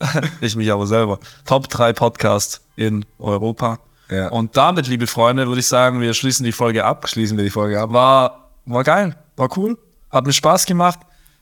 [0.40, 1.18] ich mich aber selber.
[1.44, 3.78] Top 3 Podcast in Europa.
[4.10, 4.28] Ja.
[4.28, 7.06] Und damit, liebe Freunde, würde ich sagen, wir schließen die Folge ab.
[7.10, 7.92] Schließen wir die Folge ab.
[7.92, 9.76] War, war geil, war cool,
[10.10, 11.00] hat mir Spaß gemacht.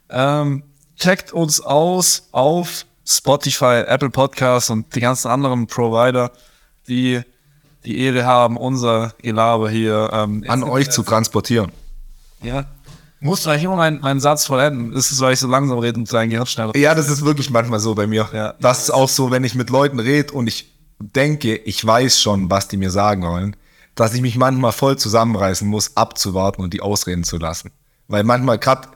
[0.09, 0.65] Ähm,
[0.97, 6.33] checkt uns aus auf Spotify, Apple Podcasts und die ganzen anderen Provider,
[6.89, 7.21] die
[7.85, 11.71] die Ehre haben, unser Gelaber hier ähm, An euch zu transportieren.
[12.43, 12.65] Ja.
[13.21, 14.93] Du eigentlich immer meinen, meinen Satz vollenden?
[14.93, 16.75] Ist es, weil ich so langsam rede und dein Gehirn schneller?
[16.77, 18.29] Ja, das ist wirklich manchmal so bei mir.
[18.33, 18.55] Ja.
[18.61, 22.51] Das ist auch so, wenn ich mit Leuten rede und ich denke, ich weiß schon,
[22.51, 23.57] was die mir sagen wollen,
[23.95, 27.71] dass ich mich manchmal voll zusammenreißen muss, abzuwarten und die ausreden zu lassen.
[28.09, 28.89] Weil manchmal grad,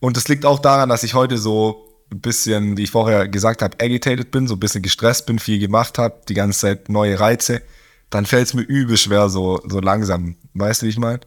[0.00, 3.62] und das liegt auch daran, dass ich heute so ein bisschen, wie ich vorher gesagt
[3.62, 7.18] habe, agitated bin, so ein bisschen gestresst bin, viel gemacht habe, die ganze Zeit neue
[7.18, 7.62] Reize,
[8.10, 10.36] dann fällt es mir übel schwer, so, so langsam.
[10.54, 11.20] Weißt du, wie ich meine?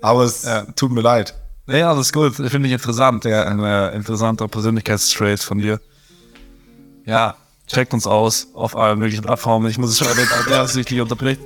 [0.00, 0.46] Aber es
[0.76, 1.34] tut mir leid.
[1.72, 2.34] Ja, das ist gut.
[2.34, 3.24] Finde ich interessant.
[3.24, 5.80] Ja, ein äh, interessanter Persönlichkeitstrait von dir.
[7.06, 9.68] Ja, checkt uns aus auf allen möglichen Plattformen.
[9.70, 11.40] Ich muss es schon erwähnen, der sich nicht unterbricht.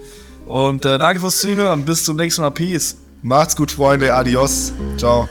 [0.47, 1.85] Und äh, danke fürs Zuhören.
[1.85, 2.51] Bis zum nächsten Mal.
[2.51, 2.97] Peace.
[3.23, 4.15] Macht's gut, Freunde.
[4.15, 4.73] Adios.
[4.97, 5.29] Ciao.